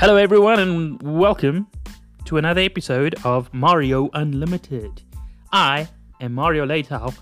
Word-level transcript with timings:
Hello, 0.00 0.14
everyone, 0.14 0.60
and 0.60 1.02
welcome 1.02 1.66
to 2.24 2.36
another 2.36 2.60
episode 2.60 3.16
of 3.24 3.52
Mario 3.52 4.08
Unlimited. 4.12 5.02
I 5.52 5.88
am 6.20 6.34
Mario 6.34 6.64
Leitao, 6.64 7.12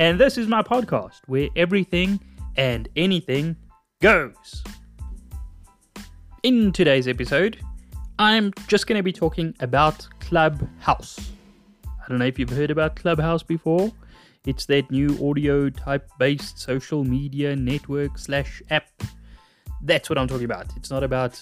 and 0.00 0.18
this 0.18 0.36
is 0.36 0.48
my 0.48 0.60
podcast 0.60 1.20
where 1.28 1.48
everything 1.54 2.18
and 2.56 2.88
anything 2.96 3.54
goes. 4.02 4.64
In 6.42 6.72
today's 6.72 7.06
episode, 7.06 7.60
I'm 8.18 8.52
just 8.66 8.88
going 8.88 8.98
to 8.98 9.04
be 9.04 9.12
talking 9.12 9.54
about 9.60 10.04
Clubhouse. 10.18 11.30
I 11.86 12.08
don't 12.08 12.18
know 12.18 12.26
if 12.26 12.36
you've 12.36 12.50
heard 12.50 12.72
about 12.72 12.96
Clubhouse 12.96 13.44
before. 13.44 13.92
It's 14.44 14.66
that 14.66 14.90
new 14.90 15.16
audio 15.24 15.70
type 15.70 16.10
based 16.18 16.58
social 16.58 17.04
media 17.04 17.54
network 17.54 18.18
slash 18.18 18.60
app. 18.70 18.88
That's 19.82 20.10
what 20.10 20.18
I'm 20.18 20.26
talking 20.26 20.46
about. 20.46 20.76
It's 20.76 20.90
not 20.90 21.04
about 21.04 21.40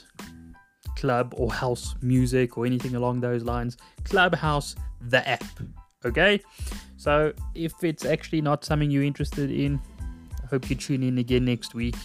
club 0.96 1.34
or 1.36 1.52
house 1.52 1.94
music 2.02 2.56
or 2.56 2.66
anything 2.66 2.94
along 2.94 3.20
those 3.20 3.44
lines. 3.44 3.76
Clubhouse, 4.04 4.74
the 5.08 5.26
app. 5.28 5.44
Okay? 6.04 6.40
So 6.96 7.32
if 7.54 7.72
it's 7.82 8.04
actually 8.04 8.40
not 8.40 8.64
something 8.64 8.90
you're 8.90 9.02
interested 9.02 9.50
in, 9.50 9.80
I 10.42 10.46
hope 10.46 10.68
you 10.68 10.76
tune 10.76 11.02
in 11.02 11.18
again 11.18 11.44
next 11.44 11.74
week. 11.74 11.96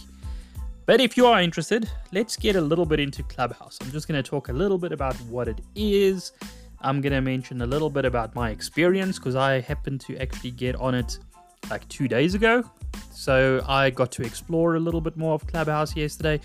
But 0.86 1.00
if 1.00 1.16
you 1.16 1.26
are 1.26 1.40
interested, 1.42 1.88
let's 2.12 2.36
get 2.36 2.56
a 2.56 2.60
little 2.60 2.86
bit 2.86 2.98
into 2.98 3.22
Clubhouse. 3.24 3.78
I'm 3.82 3.90
just 3.90 4.08
going 4.08 4.22
to 4.22 4.28
talk 4.28 4.48
a 4.48 4.52
little 4.52 4.78
bit 4.78 4.92
about 4.92 5.14
what 5.22 5.46
it 5.46 5.60
is 5.74 6.32
I'm 6.80 7.00
going 7.00 7.12
to 7.12 7.20
mention 7.20 7.62
a 7.62 7.66
little 7.66 7.90
bit 7.90 8.04
about 8.04 8.34
my 8.34 8.50
experience 8.50 9.18
because 9.18 9.34
I 9.34 9.60
happened 9.60 10.00
to 10.02 10.16
actually 10.18 10.52
get 10.52 10.76
on 10.76 10.94
it 10.94 11.18
like 11.70 11.86
two 11.88 12.06
days 12.06 12.34
ago. 12.34 12.62
So 13.10 13.64
I 13.66 13.90
got 13.90 14.12
to 14.12 14.22
explore 14.22 14.76
a 14.76 14.80
little 14.80 15.00
bit 15.00 15.16
more 15.16 15.34
of 15.34 15.46
Clubhouse 15.46 15.96
yesterday. 15.96 16.40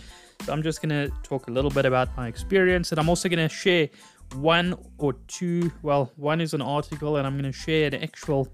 So 0.46 0.52
I'm 0.52 0.62
just 0.62 0.82
going 0.82 0.90
to 0.90 1.14
talk 1.24 1.48
a 1.48 1.52
little 1.52 1.72
bit 1.72 1.86
about 1.86 2.16
my 2.18 2.28
experience 2.28 2.92
and 2.92 3.00
I'm 3.00 3.08
also 3.08 3.30
going 3.30 3.48
to 3.48 3.54
share 3.54 3.90
one 4.36 4.76
or 4.98 5.14
two. 5.28 5.72
Well, 5.82 6.12
one 6.16 6.42
is 6.42 6.54
an 6.54 6.62
article, 6.62 7.18
and 7.18 7.28
I'm 7.28 7.34
going 7.34 7.52
to 7.52 7.58
share 7.58 7.88
an 7.88 7.96
actual 7.96 8.48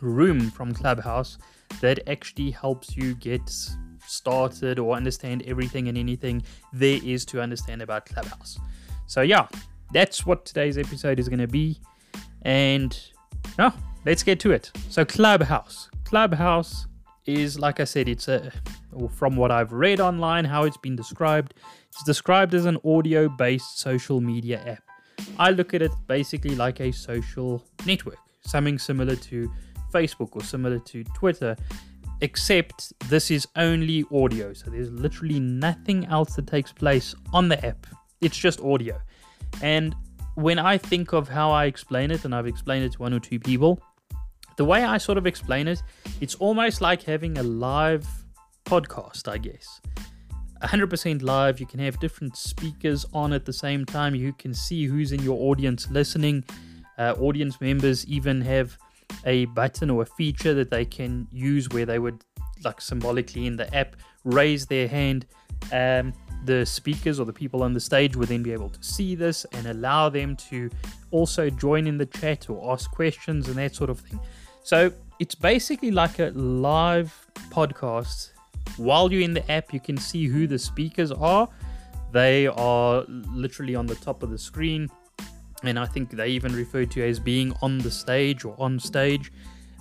room 0.00 0.50
from 0.50 0.72
Clubhouse 0.72 1.38
that 1.80 2.08
actually 2.08 2.50
helps 2.50 2.96
you 2.96 3.14
get 3.14 3.42
started 4.06 4.78
or 4.78 4.96
understand 4.96 5.42
everything 5.46 5.88
and 5.88 5.96
anything 5.96 6.42
there 6.72 6.98
is 7.04 7.24
to 7.26 7.40
understand 7.40 7.82
about 7.82 8.06
Clubhouse. 8.06 8.58
So, 9.06 9.20
yeah, 9.20 9.46
that's 9.92 10.24
what 10.26 10.44
today's 10.44 10.78
episode 10.78 11.18
is 11.18 11.28
going 11.28 11.40
to 11.40 11.48
be. 11.48 11.80
And 12.42 12.98
no, 13.58 13.72
let's 14.04 14.22
get 14.22 14.40
to 14.40 14.52
it. 14.52 14.70
So, 14.88 15.04
Clubhouse. 15.04 15.90
Clubhouse 16.04 16.86
is, 17.34 17.58
like 17.58 17.80
I 17.80 17.84
said, 17.84 18.08
it's 18.08 18.28
a, 18.28 18.52
from 19.10 19.36
what 19.36 19.50
I've 19.50 19.72
read 19.72 20.00
online, 20.00 20.44
how 20.44 20.64
it's 20.64 20.76
been 20.76 20.96
described, 20.96 21.54
it's 21.88 22.02
described 22.04 22.54
as 22.54 22.66
an 22.66 22.78
audio 22.84 23.28
based 23.28 23.78
social 23.78 24.20
media 24.20 24.62
app. 24.66 24.82
I 25.38 25.50
look 25.50 25.74
at 25.74 25.82
it 25.82 25.92
basically 26.06 26.54
like 26.56 26.80
a 26.80 26.92
social 26.92 27.64
network, 27.86 28.18
something 28.42 28.78
similar 28.78 29.16
to 29.16 29.50
Facebook 29.92 30.30
or 30.36 30.42
similar 30.42 30.78
to 30.78 31.04
Twitter, 31.04 31.56
except 32.20 32.92
this 33.08 33.30
is 33.30 33.46
only 33.56 34.04
audio. 34.12 34.52
So 34.52 34.70
there's 34.70 34.90
literally 34.90 35.40
nothing 35.40 36.06
else 36.06 36.36
that 36.36 36.46
takes 36.46 36.72
place 36.72 37.14
on 37.32 37.48
the 37.48 37.64
app. 37.64 37.86
It's 38.20 38.36
just 38.36 38.60
audio. 38.60 38.98
And 39.62 39.94
when 40.34 40.58
I 40.58 40.78
think 40.78 41.12
of 41.12 41.28
how 41.28 41.50
I 41.50 41.64
explain 41.64 42.10
it, 42.10 42.24
and 42.24 42.34
I've 42.34 42.46
explained 42.46 42.84
it 42.84 42.92
to 42.92 42.98
one 42.98 43.12
or 43.12 43.20
two 43.20 43.40
people, 43.40 43.82
the 44.60 44.64
way 44.66 44.84
I 44.84 44.98
sort 44.98 45.16
of 45.16 45.26
explain 45.26 45.68
it, 45.68 45.82
it's 46.20 46.34
almost 46.34 46.82
like 46.82 47.02
having 47.02 47.38
a 47.38 47.42
live 47.42 48.06
podcast, 48.66 49.26
I 49.26 49.38
guess. 49.38 49.80
100% 50.62 51.22
live, 51.22 51.60
you 51.60 51.64
can 51.64 51.80
have 51.80 51.98
different 51.98 52.36
speakers 52.36 53.06
on 53.14 53.32
at 53.32 53.46
the 53.46 53.54
same 53.54 53.86
time. 53.86 54.14
You 54.14 54.34
can 54.34 54.52
see 54.52 54.84
who's 54.84 55.12
in 55.12 55.22
your 55.22 55.38
audience 55.50 55.90
listening. 55.90 56.44
Uh, 56.98 57.14
audience 57.18 57.58
members 57.62 58.04
even 58.04 58.42
have 58.42 58.76
a 59.24 59.46
button 59.46 59.88
or 59.88 60.02
a 60.02 60.04
feature 60.04 60.52
that 60.52 60.70
they 60.70 60.84
can 60.84 61.26
use 61.32 61.66
where 61.70 61.86
they 61.86 61.98
would, 61.98 62.22
like 62.62 62.82
symbolically 62.82 63.46
in 63.46 63.56
the 63.56 63.74
app, 63.74 63.96
raise 64.24 64.66
their 64.66 64.88
hand. 64.88 65.24
Um, 65.72 66.12
the 66.44 66.66
speakers 66.66 67.18
or 67.18 67.24
the 67.24 67.32
people 67.32 67.62
on 67.62 67.72
the 67.72 67.80
stage 67.80 68.14
would 68.14 68.28
then 68.28 68.42
be 68.42 68.52
able 68.52 68.68
to 68.68 68.82
see 68.82 69.14
this 69.14 69.46
and 69.52 69.68
allow 69.68 70.10
them 70.10 70.36
to 70.50 70.68
also 71.12 71.48
join 71.48 71.86
in 71.86 71.96
the 71.96 72.04
chat 72.04 72.50
or 72.50 72.72
ask 72.74 72.90
questions 72.90 73.48
and 73.48 73.56
that 73.56 73.74
sort 73.74 73.88
of 73.88 74.00
thing. 74.00 74.20
So 74.62 74.92
it's 75.18 75.34
basically 75.34 75.90
like 75.90 76.18
a 76.18 76.30
live 76.34 77.12
podcast. 77.50 78.30
While 78.76 79.12
you're 79.12 79.22
in 79.22 79.34
the 79.34 79.50
app, 79.50 79.72
you 79.72 79.80
can 79.80 79.96
see 79.96 80.26
who 80.26 80.46
the 80.46 80.58
speakers 80.58 81.10
are. 81.12 81.48
They 82.12 82.46
are 82.46 83.04
literally 83.08 83.74
on 83.74 83.86
the 83.86 83.94
top 83.96 84.22
of 84.22 84.30
the 84.30 84.38
screen, 84.38 84.88
and 85.62 85.78
I 85.78 85.86
think 85.86 86.10
they 86.10 86.28
even 86.28 86.54
refer 86.54 86.84
to 86.86 87.02
as 87.02 87.20
being 87.20 87.52
on 87.62 87.78
the 87.78 87.90
stage 87.90 88.44
or 88.44 88.54
on 88.58 88.80
stage. 88.80 89.32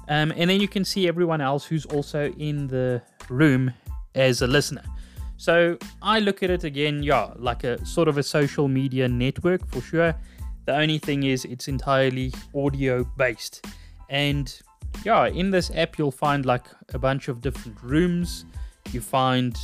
Um, 0.08 0.34
and 0.36 0.50
then 0.50 0.60
you 0.60 0.68
can 0.68 0.84
see 0.84 1.08
everyone 1.08 1.40
else 1.40 1.66
who's 1.66 1.86
also 1.86 2.32
in 2.38 2.68
the 2.68 3.02
room 3.30 3.74
as 4.16 4.42
a 4.42 4.48
listener. 4.48 4.84
So 5.38 5.78
I 6.02 6.20
look 6.20 6.44
at 6.44 6.50
it 6.50 6.64
again, 6.64 7.02
yeah, 7.02 7.32
like 7.38 7.64
a 7.64 7.84
sort 7.86 8.08
of 8.08 8.18
a 8.18 8.24
social 8.24 8.68
media 8.68 9.08
network 9.08 9.66
for 9.68 9.82
sure. 9.82 10.14
The 10.66 10.76
only 10.76 10.98
thing 10.98 11.24
is 11.24 11.46
it's 11.46 11.68
entirely 11.68 12.34
audio 12.54 13.04
based. 13.18 13.66
And 14.10 14.54
yeah, 15.04 15.28
in 15.28 15.52
this 15.52 15.72
app 15.76 15.98
you'll 15.98 16.12
find 16.12 16.46
like 16.46 16.66
a 16.94 17.00
bunch 17.00 17.28
of 17.28 17.42
different 17.42 17.82
rooms. 17.82 18.46
You 18.92 19.02
find 19.02 19.58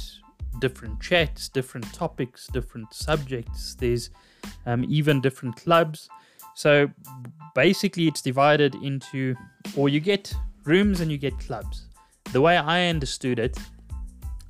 different 0.59 1.01
chats, 1.01 1.49
different 1.49 1.91
topics, 1.93 2.47
different 2.47 2.93
subjects. 2.93 3.75
There's 3.75 4.09
um, 4.65 4.85
even 4.87 5.21
different 5.21 5.55
clubs. 5.55 6.09
So 6.55 6.89
basically, 7.53 8.07
it's 8.07 8.21
divided 8.21 8.75
into, 8.75 9.35
or 9.75 9.89
you 9.89 9.99
get 9.99 10.33
rooms 10.63 11.01
and 11.01 11.11
you 11.11 11.17
get 11.17 11.37
clubs. 11.39 11.87
The 12.31 12.41
way 12.41 12.57
I 12.57 12.87
understood 12.87 13.39
it 13.39 13.57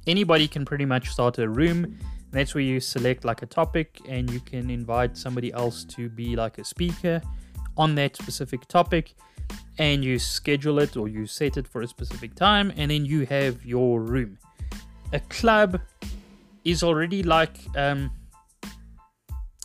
anybody 0.07 0.47
can 0.47 0.65
pretty 0.65 0.85
much 0.85 1.09
start 1.09 1.37
a 1.39 1.49
room. 1.49 1.97
That's 2.31 2.53
where 2.53 2.63
you 2.63 2.79
select 2.79 3.25
like 3.25 3.41
a 3.41 3.45
topic 3.45 3.99
and 4.07 4.29
you 4.29 4.39
can 4.39 4.69
invite 4.69 5.17
somebody 5.17 5.53
else 5.53 5.83
to 5.85 6.09
be 6.09 6.35
like 6.35 6.57
a 6.57 6.63
speaker 6.63 7.21
on 7.77 7.95
that 7.95 8.15
specific 8.15 8.67
topic 8.67 9.15
and 9.77 10.03
you 10.03 10.19
schedule 10.19 10.79
it 10.79 10.95
or 10.95 11.07
you 11.07 11.25
set 11.25 11.57
it 11.57 11.67
for 11.67 11.81
a 11.81 11.87
specific 11.87 12.35
time 12.35 12.71
and 12.77 12.91
then 12.91 13.05
you 13.05 13.25
have 13.25 13.65
your 13.65 14.01
room. 14.01 14.37
A 15.13 15.19
club 15.19 15.81
is 16.63 16.83
already 16.83 17.23
like 17.23 17.57
um 17.75 18.11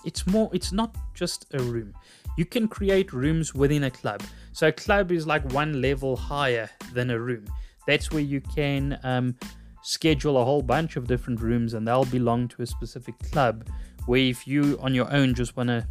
it's 0.04 0.26
more 0.26 0.50
it's 0.52 0.72
not 0.72 0.96
just 1.14 1.46
a 1.54 1.62
room. 1.62 1.94
You 2.36 2.44
can 2.44 2.68
create 2.68 3.12
rooms 3.12 3.54
within 3.54 3.84
a 3.84 3.91
club. 3.91 4.22
So 4.52 4.68
a 4.68 4.72
club 4.72 5.12
is 5.12 5.26
like 5.26 5.44
one 5.52 5.80
level 5.80 6.16
higher 6.16 6.70
than 6.92 7.10
a 7.10 7.18
room. 7.18 7.47
That's 7.86 8.10
where 8.10 8.22
you 8.22 8.41
can 8.41 8.98
um 9.02 9.36
schedule 9.82 10.38
a 10.38 10.44
whole 10.44 10.62
bunch 10.62 10.97
of 10.97 11.06
different 11.06 11.41
rooms 11.41 11.74
and 11.74 11.86
they'll 11.86 12.04
belong 12.04 12.48
to 12.48 12.62
a 12.62 12.66
specific 12.66 13.18
club 13.32 13.66
where 14.06 14.20
if 14.20 14.47
you 14.47 14.78
on 14.82 14.94
your 14.94 15.10
own 15.12 15.34
just 15.34 15.56
want 15.56 15.68
to 15.68 15.86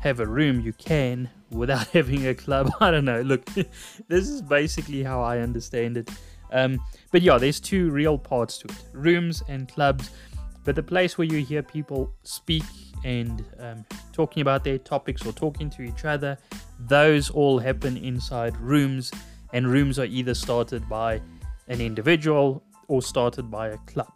have 0.00 0.20
a 0.20 0.26
room 0.26 0.60
you 0.60 0.72
can 0.74 1.28
without 1.52 1.86
having 1.98 2.26
a 2.26 2.34
club. 2.34 2.70
I 2.80 2.90
don't 2.90 3.04
know. 3.04 3.22
Look 3.22 3.44
this 4.08 4.28
is 4.28 4.42
basically 4.42 5.02
how 5.02 5.22
i 5.22 5.38
understand 5.38 5.96
it. 5.96 6.10
Um, 6.52 6.80
but 7.10 7.22
yeah 7.22 7.38
there's 7.38 7.60
two 7.60 7.90
real 7.90 8.18
parts 8.18 8.58
to 8.58 8.68
it. 8.68 8.84
Rooms 8.92 9.42
and 9.48 9.68
clubs. 9.68 10.10
But 10.64 10.76
the 10.76 10.82
place 10.82 11.18
where 11.18 11.26
you 11.26 11.44
hear 11.44 11.62
people 11.62 12.14
speak 12.22 12.62
and 13.04 13.44
um, 13.58 13.84
talking 14.12 14.42
about 14.42 14.62
their 14.62 14.78
topics 14.78 15.26
or 15.26 15.32
talking 15.32 15.68
to 15.70 15.82
each 15.82 16.04
other 16.04 16.38
those 16.78 17.30
all 17.30 17.58
happen 17.58 17.96
inside 17.96 18.56
rooms. 18.58 19.10
And 19.52 19.66
rooms 19.66 19.98
are 19.98 20.04
either 20.04 20.34
started 20.34 20.88
by 20.88 21.20
an 21.68 21.80
individual 21.80 22.62
or 22.88 23.02
started 23.02 23.50
by 23.50 23.68
a 23.68 23.76
club. 23.78 24.12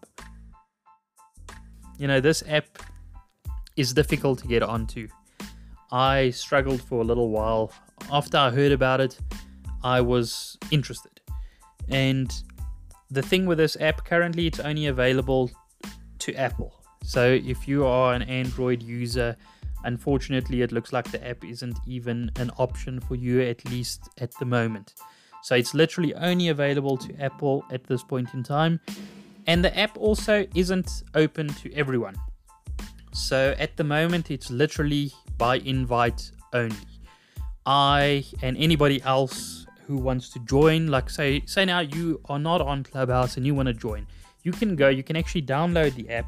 You 1.99 2.09
know, 2.09 2.21
this 2.21 2.43
app 2.49 2.83
is 3.77 3.93
difficult 3.93 4.39
to 4.41 4.47
get 4.47 4.63
onto. 4.63 5.09
I 5.93 6.31
struggled 6.31 6.83
for 6.83 7.01
a 7.01 7.05
little 7.05 7.31
while. 7.31 7.73
After 8.13 8.37
I 8.37 8.51
heard 8.51 8.73
about 8.73 9.01
it, 9.01 9.19
I 9.83 10.01
was 10.01 10.59
interested. 10.71 11.21
And 11.89 12.33
the 13.11 13.23
thing 13.23 13.47
with 13.47 13.59
this 13.59 13.77
app, 13.81 14.05
currently 14.05 14.47
it's 14.47 14.61
only 14.61 14.87
available 14.87 15.51
to 16.19 16.35
Apple. 16.35 16.83
So 17.05 17.25
if 17.25 17.69
you 17.69 17.87
are 17.87 18.15
an 18.15 18.23
Android 18.23 18.83
user, 18.83 19.37
unfortunately, 19.85 20.63
it 20.63 20.73
looks 20.73 20.93
like 20.93 21.11
the 21.13 21.25
app 21.27 21.45
isn't 21.45 21.79
even 21.87 22.33
an 22.37 22.51
option 22.59 22.99
for 23.01 23.15
you, 23.15 23.41
at 23.43 23.65
least 23.71 24.09
at 24.19 24.33
the 24.39 24.45
moment. 24.45 24.95
So 25.43 25.55
it's 25.55 25.75
literally 25.75 26.13
only 26.17 26.49
available 26.49 26.97
to 26.97 27.15
Apple 27.23 27.65
at 27.71 27.85
this 27.85 28.03
point 28.03 28.35
in 28.35 28.43
time. 28.43 28.81
And 29.47 29.65
the 29.65 29.79
app 29.79 29.97
also 29.97 30.45
isn't 30.57 31.05
open 31.15 31.47
to 31.47 31.73
everyone. 31.75 32.17
So 33.13 33.55
at 33.59 33.77
the 33.77 33.85
moment, 33.85 34.33
it's 34.33 34.51
literally 34.51 35.13
by 35.39 35.57
invite 35.59 36.31
only. 36.53 36.77
I 37.67 38.25
and 38.43 38.57
anybody 38.57 39.03
else 39.03 39.67
who 39.87 39.97
wants 39.97 40.31
to 40.31 40.39
join, 40.41 40.89
like 40.89 41.11
say, 41.11 41.43
say 41.47 41.65
now 41.65 41.81
you 41.81 42.21
are 42.27 42.39
not 42.39 42.61
on 42.61 42.83
Clubhouse 42.85 43.37
and 43.37 43.47
you 43.47 43.55
want 43.55 43.67
to 43.69 43.75
join, 43.75 44.07
you 44.43 44.53
can 44.53 44.77
go, 44.77 44.89
you 44.89 45.03
can 45.03 45.17
actually 45.17 45.43
download 45.43 45.95
the 45.95 46.09
app 46.11 46.27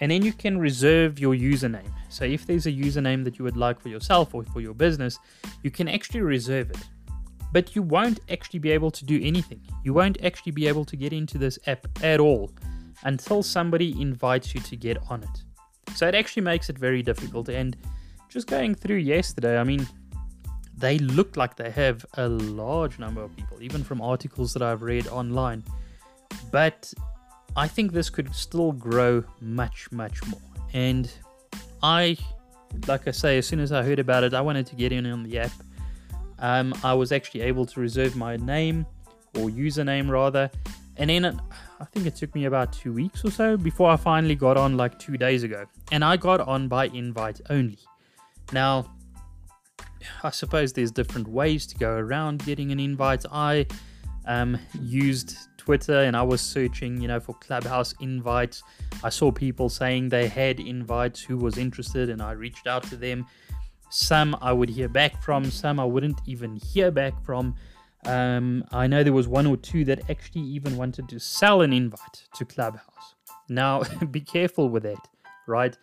And 0.00 0.10
then 0.10 0.22
you 0.22 0.32
can 0.32 0.58
reserve 0.58 1.18
your 1.18 1.34
username. 1.34 1.90
So 2.08 2.24
if 2.24 2.46
there's 2.46 2.66
a 2.66 2.72
username 2.72 3.24
that 3.24 3.38
you 3.38 3.44
would 3.44 3.56
like 3.56 3.80
for 3.80 3.88
yourself 3.88 4.34
or 4.34 4.44
for 4.44 4.60
your 4.60 4.74
business, 4.74 5.18
you 5.62 5.70
can 5.70 5.88
actually 5.88 6.20
reserve 6.20 6.70
it. 6.70 6.78
But 7.52 7.76
you 7.76 7.82
won't 7.82 8.20
actually 8.30 8.58
be 8.58 8.72
able 8.72 8.90
to 8.90 9.04
do 9.04 9.20
anything. 9.22 9.60
You 9.84 9.94
won't 9.94 10.22
actually 10.24 10.52
be 10.52 10.66
able 10.66 10.84
to 10.86 10.96
get 10.96 11.12
into 11.12 11.38
this 11.38 11.58
app 11.66 11.86
at 12.02 12.18
all 12.18 12.50
until 13.04 13.42
somebody 13.42 14.00
invites 14.00 14.54
you 14.54 14.60
to 14.60 14.76
get 14.76 14.98
on 15.08 15.22
it. 15.22 15.94
So 15.94 16.08
it 16.08 16.14
actually 16.14 16.42
makes 16.42 16.68
it 16.68 16.76
very 16.76 17.02
difficult. 17.02 17.48
And 17.48 17.76
just 18.34 18.48
going 18.48 18.74
through 18.74 18.96
yesterday, 18.96 19.56
I 19.58 19.62
mean, 19.62 19.86
they 20.76 20.98
look 20.98 21.36
like 21.36 21.54
they 21.54 21.70
have 21.70 22.04
a 22.14 22.28
large 22.28 22.98
number 22.98 23.22
of 23.22 23.34
people, 23.36 23.62
even 23.62 23.84
from 23.84 24.02
articles 24.02 24.52
that 24.54 24.60
I've 24.62 24.82
read 24.82 25.06
online. 25.06 25.62
But 26.50 26.92
I 27.56 27.68
think 27.68 27.92
this 27.92 28.10
could 28.10 28.34
still 28.34 28.72
grow 28.72 29.22
much, 29.40 29.86
much 29.92 30.26
more. 30.26 30.40
And 30.72 31.08
I, 31.80 32.18
like 32.88 33.06
I 33.06 33.12
say, 33.12 33.38
as 33.38 33.46
soon 33.46 33.60
as 33.60 33.70
I 33.70 33.84
heard 33.84 34.00
about 34.00 34.24
it, 34.24 34.34
I 34.34 34.40
wanted 34.40 34.66
to 34.66 34.74
get 34.74 34.90
in 34.90 35.06
on 35.06 35.22
the 35.22 35.38
app. 35.38 35.52
Um, 36.40 36.74
I 36.82 36.92
was 36.92 37.12
actually 37.12 37.42
able 37.42 37.64
to 37.66 37.78
reserve 37.78 38.16
my 38.16 38.36
name 38.36 38.84
or 39.36 39.48
username 39.48 40.10
rather, 40.10 40.50
and 40.96 41.08
then 41.08 41.24
it, 41.24 41.36
I 41.80 41.84
think 41.84 42.06
it 42.06 42.16
took 42.16 42.34
me 42.34 42.46
about 42.46 42.72
two 42.72 42.92
weeks 42.92 43.24
or 43.24 43.30
so 43.30 43.56
before 43.56 43.90
I 43.90 43.96
finally 43.96 44.34
got 44.34 44.56
on, 44.56 44.76
like 44.76 44.98
two 44.98 45.16
days 45.16 45.44
ago. 45.44 45.66
And 45.92 46.04
I 46.04 46.16
got 46.16 46.40
on 46.40 46.66
by 46.66 46.86
invite 46.88 47.40
only. 47.48 47.78
Now, 48.52 48.86
I 50.22 50.30
suppose 50.30 50.72
there's 50.72 50.90
different 50.90 51.28
ways 51.28 51.66
to 51.66 51.76
go 51.76 51.90
around 51.90 52.44
getting 52.44 52.72
an 52.72 52.80
invite. 52.80 53.24
I 53.30 53.66
um, 54.26 54.58
used 54.80 55.36
Twitter 55.56 56.00
and 56.00 56.16
I 56.16 56.22
was 56.22 56.40
searching, 56.40 57.00
you 57.00 57.08
know, 57.08 57.20
for 57.20 57.34
Clubhouse 57.34 57.94
invites. 58.00 58.62
I 59.02 59.08
saw 59.08 59.32
people 59.32 59.68
saying 59.68 60.08
they 60.08 60.28
had 60.28 60.60
invites 60.60 61.22
who 61.22 61.38
was 61.38 61.56
interested, 61.56 62.10
and 62.10 62.20
I 62.20 62.32
reached 62.32 62.66
out 62.66 62.82
to 62.84 62.96
them. 62.96 63.26
Some 63.90 64.36
I 64.42 64.52
would 64.52 64.68
hear 64.68 64.88
back 64.88 65.22
from, 65.22 65.50
some 65.50 65.78
I 65.78 65.84
wouldn't 65.84 66.20
even 66.26 66.56
hear 66.56 66.90
back 66.90 67.14
from. 67.24 67.54
Um, 68.06 68.64
I 68.72 68.86
know 68.86 69.02
there 69.02 69.12
was 69.12 69.28
one 69.28 69.46
or 69.46 69.56
two 69.56 69.84
that 69.86 70.10
actually 70.10 70.42
even 70.42 70.76
wanted 70.76 71.08
to 71.08 71.18
sell 71.18 71.62
an 71.62 71.72
invite 71.72 72.28
to 72.34 72.44
Clubhouse. 72.44 73.14
Now, 73.48 73.82
be 74.10 74.20
careful 74.20 74.68
with 74.68 74.82
that, 74.82 75.08
right? 75.46 75.76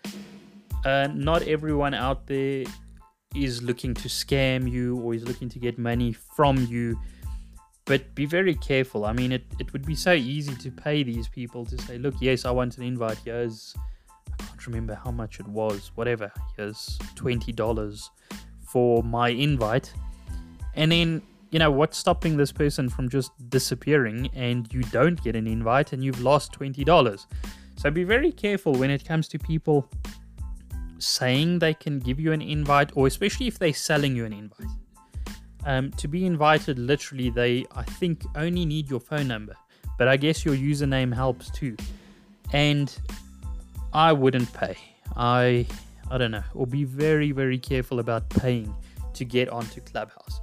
Uh, 0.85 1.07
not 1.13 1.43
everyone 1.43 1.93
out 1.93 2.27
there 2.27 2.63
is 3.35 3.61
looking 3.61 3.93
to 3.93 4.07
scam 4.07 4.69
you 4.69 4.97
or 4.99 5.13
is 5.13 5.27
looking 5.27 5.49
to 5.49 5.59
get 5.59 5.77
money 5.77 6.11
from 6.11 6.57
you. 6.65 6.99
But 7.85 8.13
be 8.15 8.25
very 8.25 8.55
careful. 8.55 9.05
I 9.05 9.13
mean, 9.13 9.31
it, 9.31 9.43
it 9.59 9.71
would 9.73 9.85
be 9.85 9.95
so 9.95 10.13
easy 10.13 10.55
to 10.55 10.71
pay 10.71 11.03
these 11.03 11.27
people 11.27 11.65
to 11.65 11.77
say, 11.81 11.97
look, 11.97 12.15
yes, 12.19 12.45
I 12.45 12.51
want 12.51 12.77
an 12.77 12.83
invite. 12.83 13.17
Here's, 13.25 13.75
I 14.39 14.43
can't 14.43 14.67
remember 14.67 14.95
how 14.95 15.11
much 15.11 15.39
it 15.39 15.47
was, 15.47 15.91
whatever. 15.95 16.31
Here's 16.57 16.97
$20 17.15 18.09
for 18.71 19.03
my 19.03 19.29
invite. 19.29 19.93
And 20.75 20.91
then, 20.91 21.21
you 21.49 21.59
know, 21.59 21.71
what's 21.71 21.97
stopping 21.97 22.37
this 22.37 22.51
person 22.51 22.87
from 22.87 23.09
just 23.09 23.31
disappearing 23.49 24.29
and 24.33 24.71
you 24.71 24.83
don't 24.83 25.21
get 25.23 25.35
an 25.35 25.47
invite 25.47 25.91
and 25.91 26.03
you've 26.03 26.21
lost 26.21 26.57
$20? 26.57 27.25
So 27.77 27.89
be 27.89 28.03
very 28.03 28.31
careful 28.31 28.73
when 28.73 28.91
it 28.91 29.03
comes 29.05 29.27
to 29.29 29.39
people 29.39 29.89
saying 31.01 31.59
they 31.59 31.73
can 31.73 31.99
give 31.99 32.19
you 32.19 32.31
an 32.31 32.41
invite, 32.41 32.91
or 32.95 33.07
especially 33.07 33.47
if 33.47 33.59
they're 33.59 33.73
selling 33.73 34.15
you 34.15 34.25
an 34.25 34.33
invite. 34.33 34.67
Um, 35.65 35.91
to 35.91 36.07
be 36.07 36.25
invited, 36.25 36.79
literally, 36.79 37.29
they 37.29 37.65
I 37.75 37.83
think 37.83 38.23
only 38.35 38.65
need 38.65 38.89
your 38.89 38.99
phone 38.99 39.27
number, 39.27 39.55
but 39.97 40.07
I 40.07 40.17
guess 40.17 40.43
your 40.43 40.55
username 40.55 41.13
helps 41.13 41.51
too. 41.51 41.75
And 42.53 42.93
I 43.93 44.11
wouldn't 44.13 44.51
pay. 44.53 44.77
I 45.15 45.67
I 46.09 46.17
don't 46.17 46.31
know, 46.31 46.43
or 46.55 46.65
be 46.65 46.83
very 46.83 47.31
very 47.31 47.59
careful 47.59 47.99
about 47.99 48.29
paying 48.29 48.73
to 49.13 49.25
get 49.25 49.49
onto 49.49 49.81
Clubhouse. 49.81 50.41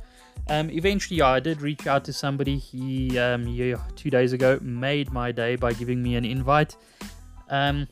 Um, 0.49 0.70
eventually, 0.70 1.20
I 1.20 1.40
did 1.40 1.61
reach 1.61 1.87
out 1.87 2.04
to 2.06 2.12
somebody. 2.12 2.56
He, 2.56 3.19
um, 3.19 3.46
yeah, 3.46 3.76
two 3.96 4.08
days 4.08 4.32
ago, 4.32 4.58
made 4.62 5.12
my 5.12 5.31
day 5.31 5.56
by 5.56 5.72
giving 5.75 6.02
me 6.02 6.16
an 6.16 6.25
invite. 6.25 6.75
Um, 7.50 7.87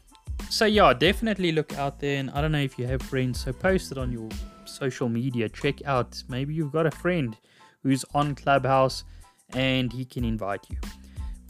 so 0.50 0.64
yeah, 0.64 0.92
definitely 0.92 1.52
look 1.52 1.76
out 1.78 2.00
there. 2.00 2.18
And 2.18 2.30
I 2.30 2.40
don't 2.40 2.52
know 2.52 2.60
if 2.60 2.78
you 2.78 2.86
have 2.86 3.02
friends, 3.02 3.40
so 3.44 3.52
post 3.52 3.92
it 3.92 3.98
on 3.98 4.12
your 4.12 4.28
social 4.64 5.08
media. 5.08 5.48
Check 5.48 5.84
out. 5.86 6.22
Maybe 6.28 6.54
you've 6.54 6.72
got 6.72 6.86
a 6.86 6.90
friend 6.90 7.36
who's 7.82 8.04
on 8.14 8.34
Clubhouse 8.34 9.04
and 9.50 9.92
he 9.92 10.04
can 10.04 10.24
invite 10.24 10.66
you. 10.70 10.76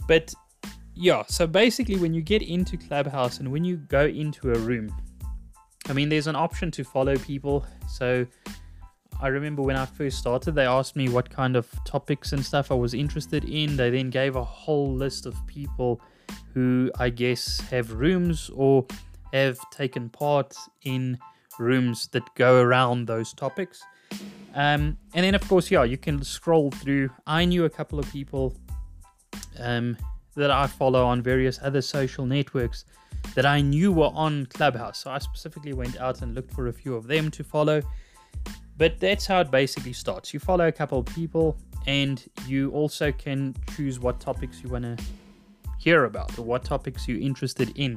But 0.06 0.34
yeah, 0.94 1.24
so 1.28 1.46
basically, 1.46 1.96
when 1.96 2.14
you 2.14 2.22
get 2.22 2.42
into 2.42 2.76
Clubhouse 2.76 3.38
and 3.38 3.50
when 3.52 3.64
you 3.64 3.76
go 3.76 4.06
into 4.06 4.52
a 4.52 4.58
room, 4.58 4.94
I 5.88 5.92
mean, 5.92 6.08
there's 6.08 6.26
an 6.26 6.36
option 6.36 6.70
to 6.72 6.84
follow 6.84 7.16
people. 7.16 7.66
So 7.88 8.26
I 9.20 9.28
remember 9.28 9.62
when 9.62 9.76
I 9.76 9.86
first 9.86 10.18
started, 10.18 10.54
they 10.54 10.66
asked 10.66 10.96
me 10.96 11.08
what 11.08 11.30
kind 11.30 11.56
of 11.56 11.68
topics 11.84 12.32
and 12.32 12.44
stuff 12.44 12.70
I 12.70 12.74
was 12.74 12.94
interested 12.94 13.44
in. 13.44 13.76
They 13.76 13.90
then 13.90 14.10
gave 14.10 14.36
a 14.36 14.44
whole 14.44 14.92
list 14.92 15.26
of 15.26 15.34
people 15.46 16.00
who 16.54 16.90
I 16.98 17.10
guess 17.10 17.60
have 17.70 17.92
rooms 17.92 18.50
or 18.54 18.86
have 19.32 19.58
taken 19.70 20.08
part 20.08 20.54
in 20.82 21.18
rooms 21.58 22.08
that 22.08 22.22
go 22.34 22.60
around 22.60 23.06
those 23.06 23.32
topics. 23.32 23.82
Um, 24.54 24.96
and 25.14 25.24
then, 25.24 25.34
of 25.34 25.46
course, 25.48 25.70
yeah, 25.70 25.84
you 25.84 25.98
can 25.98 26.22
scroll 26.22 26.70
through. 26.70 27.10
I 27.26 27.44
knew 27.44 27.64
a 27.64 27.70
couple 27.70 27.98
of 27.98 28.10
people 28.10 28.54
um, 29.58 29.96
that 30.34 30.50
I 30.50 30.66
follow 30.66 31.04
on 31.04 31.22
various 31.22 31.58
other 31.62 31.82
social 31.82 32.24
networks 32.24 32.84
that 33.34 33.44
I 33.44 33.60
knew 33.60 33.92
were 33.92 34.12
on 34.14 34.46
Clubhouse. 34.46 35.00
So 35.00 35.10
I 35.10 35.18
specifically 35.18 35.72
went 35.72 35.98
out 35.98 36.22
and 36.22 36.34
looked 36.34 36.52
for 36.54 36.68
a 36.68 36.72
few 36.72 36.94
of 36.94 37.06
them 37.06 37.30
to 37.32 37.44
follow. 37.44 37.82
But 38.78 39.00
that's 39.00 39.26
how 39.26 39.40
it 39.40 39.50
basically 39.50 39.92
starts. 39.92 40.32
You 40.32 40.40
follow 40.40 40.68
a 40.68 40.72
couple 40.72 40.98
of 40.98 41.06
people, 41.06 41.56
and 41.86 42.22
you 42.46 42.70
also 42.70 43.10
can 43.12 43.54
choose 43.74 43.98
what 43.98 44.20
topics 44.20 44.62
you 44.62 44.68
want 44.68 44.84
to 44.84 45.04
hear 45.86 46.04
about 46.04 46.36
or 46.36 46.42
what 46.42 46.64
topics 46.64 47.06
you're 47.06 47.20
interested 47.20 47.70
in. 47.76 47.96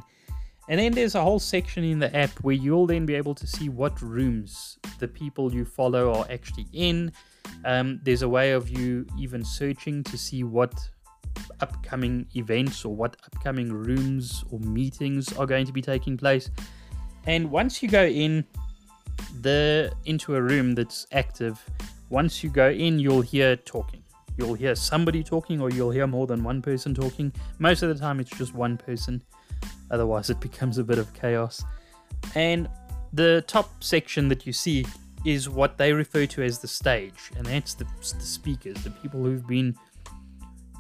And 0.69 0.79
then 0.79 0.91
there's 0.91 1.15
a 1.15 1.21
whole 1.21 1.39
section 1.39 1.83
in 1.83 1.97
the 1.97 2.15
app 2.15 2.29
where 2.43 2.53
you'll 2.53 2.85
then 2.85 3.07
be 3.07 3.15
able 3.15 3.33
to 3.33 3.47
see 3.47 3.67
what 3.67 3.99
rooms 3.99 4.77
the 4.99 5.07
people 5.07 5.51
you 5.51 5.65
follow 5.65 6.13
are 6.13 6.27
actually 6.29 6.67
in. 6.71 7.11
Um, 7.65 7.99
there's 8.03 8.21
a 8.21 8.29
way 8.29 8.51
of 8.51 8.69
you 8.69 9.07
even 9.17 9.43
searching 9.43 10.03
to 10.03 10.19
see 10.19 10.43
what 10.43 10.75
upcoming 11.61 12.27
events 12.35 12.85
or 12.85 12.95
what 12.95 13.17
upcoming 13.25 13.73
rooms 13.73 14.43
or 14.51 14.59
meetings 14.59 15.33
are 15.33 15.47
going 15.47 15.65
to 15.65 15.73
be 15.73 15.81
taking 15.81 16.15
place. 16.15 16.51
And 17.25 17.49
once 17.49 17.81
you 17.81 17.89
go 17.89 18.05
in 18.05 18.45
the 19.41 19.91
into 20.05 20.35
a 20.35 20.41
room 20.41 20.75
that's 20.75 21.07
active, 21.11 21.57
once 22.09 22.43
you 22.43 22.51
go 22.51 22.69
in, 22.69 22.99
you'll 22.99 23.21
hear 23.21 23.55
talking 23.55 24.03
you'll 24.39 24.53
hear 24.53 24.73
somebody 24.73 25.21
talking 25.21 25.59
or 25.59 25.69
you'll 25.69 25.91
hear 25.91 26.07
more 26.07 26.25
than 26.25 26.43
one 26.43 26.61
person 26.61 26.95
talking. 26.95 27.31
Most 27.59 27.83
of 27.83 27.89
the 27.89 27.95
time, 27.95 28.19
it's 28.21 28.31
just 28.31 28.53
one 28.53 28.77
person. 28.77 29.21
Otherwise, 29.91 30.29
it 30.29 30.39
becomes 30.39 30.77
a 30.77 30.83
bit 30.83 30.97
of 30.97 31.13
chaos. 31.13 31.63
And 32.35 32.69
the 33.11 33.43
top 33.47 33.83
section 33.83 34.29
that 34.29 34.47
you 34.47 34.53
see 34.53 34.85
is 35.25 35.49
what 35.49 35.77
they 35.77 35.91
refer 35.91 36.25
to 36.25 36.41
as 36.41 36.59
the 36.59 36.67
stage, 36.67 37.31
and 37.35 37.45
that's 37.45 37.73
the, 37.73 37.83
the 37.83 38.25
speakers, 38.25 38.81
the 38.83 38.91
people 38.91 39.21
who've 39.21 39.45
been 39.45 39.75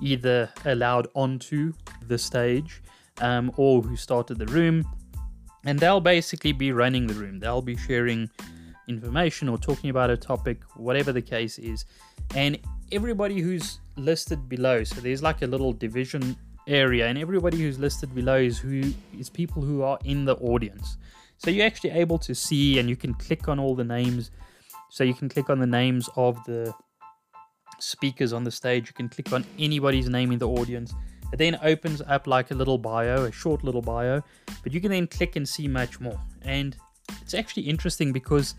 either 0.01 0.49
allowed 0.63 1.07
onto 1.13 1.73
the 2.07 2.17
stage 2.17 2.81
um, 3.19 3.51
or 3.57 3.81
who 3.81 3.97
started 3.97 4.37
the 4.37 4.45
room. 4.45 4.87
And 5.65 5.77
they'll 5.77 5.99
basically 5.99 6.53
be 6.53 6.71
running 6.71 7.07
the 7.07 7.13
room. 7.15 7.39
They'll 7.39 7.61
be 7.61 7.75
sharing 7.75 8.29
information 8.89 9.47
or 9.47 9.57
talking 9.57 9.89
about 9.89 10.09
a 10.09 10.17
topic, 10.17 10.61
whatever 10.75 11.13
the 11.13 11.21
case 11.21 11.57
is. 11.59 11.85
And 12.35 12.59
everybody 12.91 13.39
who's 13.39 13.79
listed 13.95 14.49
below, 14.49 14.83
so 14.83 14.99
there's 14.99 15.23
like 15.23 15.41
a 15.41 15.47
little 15.47 15.71
division 15.71 16.35
area, 16.67 17.07
and 17.07 17.17
everybody 17.17 17.57
who's 17.57 17.79
listed 17.79 18.13
below 18.13 18.37
is 18.37 18.57
who 18.57 18.93
is 19.17 19.29
people 19.29 19.61
who 19.61 19.81
are 19.83 19.97
in 20.03 20.25
the 20.25 20.35
audience. 20.35 20.97
So 21.37 21.49
you're 21.49 21.65
actually 21.65 21.91
able 21.91 22.17
to 22.19 22.35
see, 22.35 22.79
and 22.79 22.89
you 22.89 22.97
can 22.97 23.13
click 23.13 23.47
on 23.47 23.59
all 23.59 23.75
the 23.75 23.85
names. 23.85 24.31
So 24.89 25.03
you 25.03 25.13
can 25.13 25.29
click 25.29 25.49
on 25.49 25.59
the 25.59 25.67
names 25.67 26.09
of 26.15 26.43
the 26.45 26.73
speakers 27.79 28.33
on 28.33 28.43
the 28.43 28.51
stage. 28.51 28.87
You 28.87 28.93
can 28.93 29.07
click 29.07 29.31
on 29.31 29.45
anybody's 29.57 30.09
name 30.09 30.31
in 30.31 30.39
the 30.39 30.49
audience. 30.49 30.93
It 31.31 31.37
then 31.37 31.59
opens 31.61 32.01
up 32.07 32.27
like 32.27 32.51
a 32.51 32.55
little 32.55 32.77
bio, 32.77 33.25
a 33.25 33.31
short 33.31 33.63
little 33.63 33.81
bio, 33.81 34.21
but 34.63 34.73
you 34.73 34.81
can 34.81 34.91
then 34.91 35.07
click 35.07 35.35
and 35.35 35.47
see 35.47 35.67
much 35.67 35.99
more. 35.99 36.19
And 36.41 36.75
it's 37.21 37.33
actually 37.33 37.63
interesting 37.63 38.11
because 38.11 38.55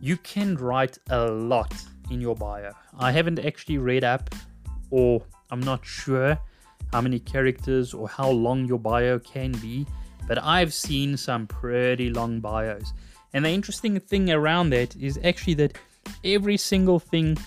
you 0.00 0.16
can 0.16 0.56
write 0.56 0.98
a 1.10 1.26
lot 1.26 1.74
in 2.10 2.20
your 2.20 2.34
bio. 2.34 2.72
I 2.98 3.12
haven't 3.12 3.38
actually 3.38 3.78
read 3.78 4.02
up, 4.02 4.34
or 4.90 5.22
I'm 5.50 5.60
not 5.60 5.84
sure 5.84 6.38
how 6.92 7.00
many 7.00 7.20
characters 7.20 7.94
or 7.94 8.08
how 8.08 8.30
long 8.30 8.64
your 8.64 8.78
bio 8.78 9.18
can 9.18 9.52
be, 9.52 9.86
but 10.26 10.42
I've 10.42 10.72
seen 10.72 11.16
some 11.16 11.46
pretty 11.46 12.10
long 12.10 12.40
bios. 12.40 12.92
And 13.32 13.44
the 13.44 13.50
interesting 13.50 14.00
thing 14.00 14.30
around 14.30 14.70
that 14.70 14.96
is 14.96 15.18
actually 15.22 15.54
that 15.54 15.78
every 16.24 16.56
single 16.56 16.98
thing 16.98 17.38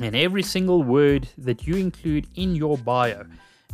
and 0.00 0.16
every 0.16 0.42
single 0.42 0.82
word 0.82 1.28
that 1.38 1.66
you 1.66 1.76
include 1.76 2.26
in 2.34 2.56
your 2.56 2.76
bio, 2.78 3.24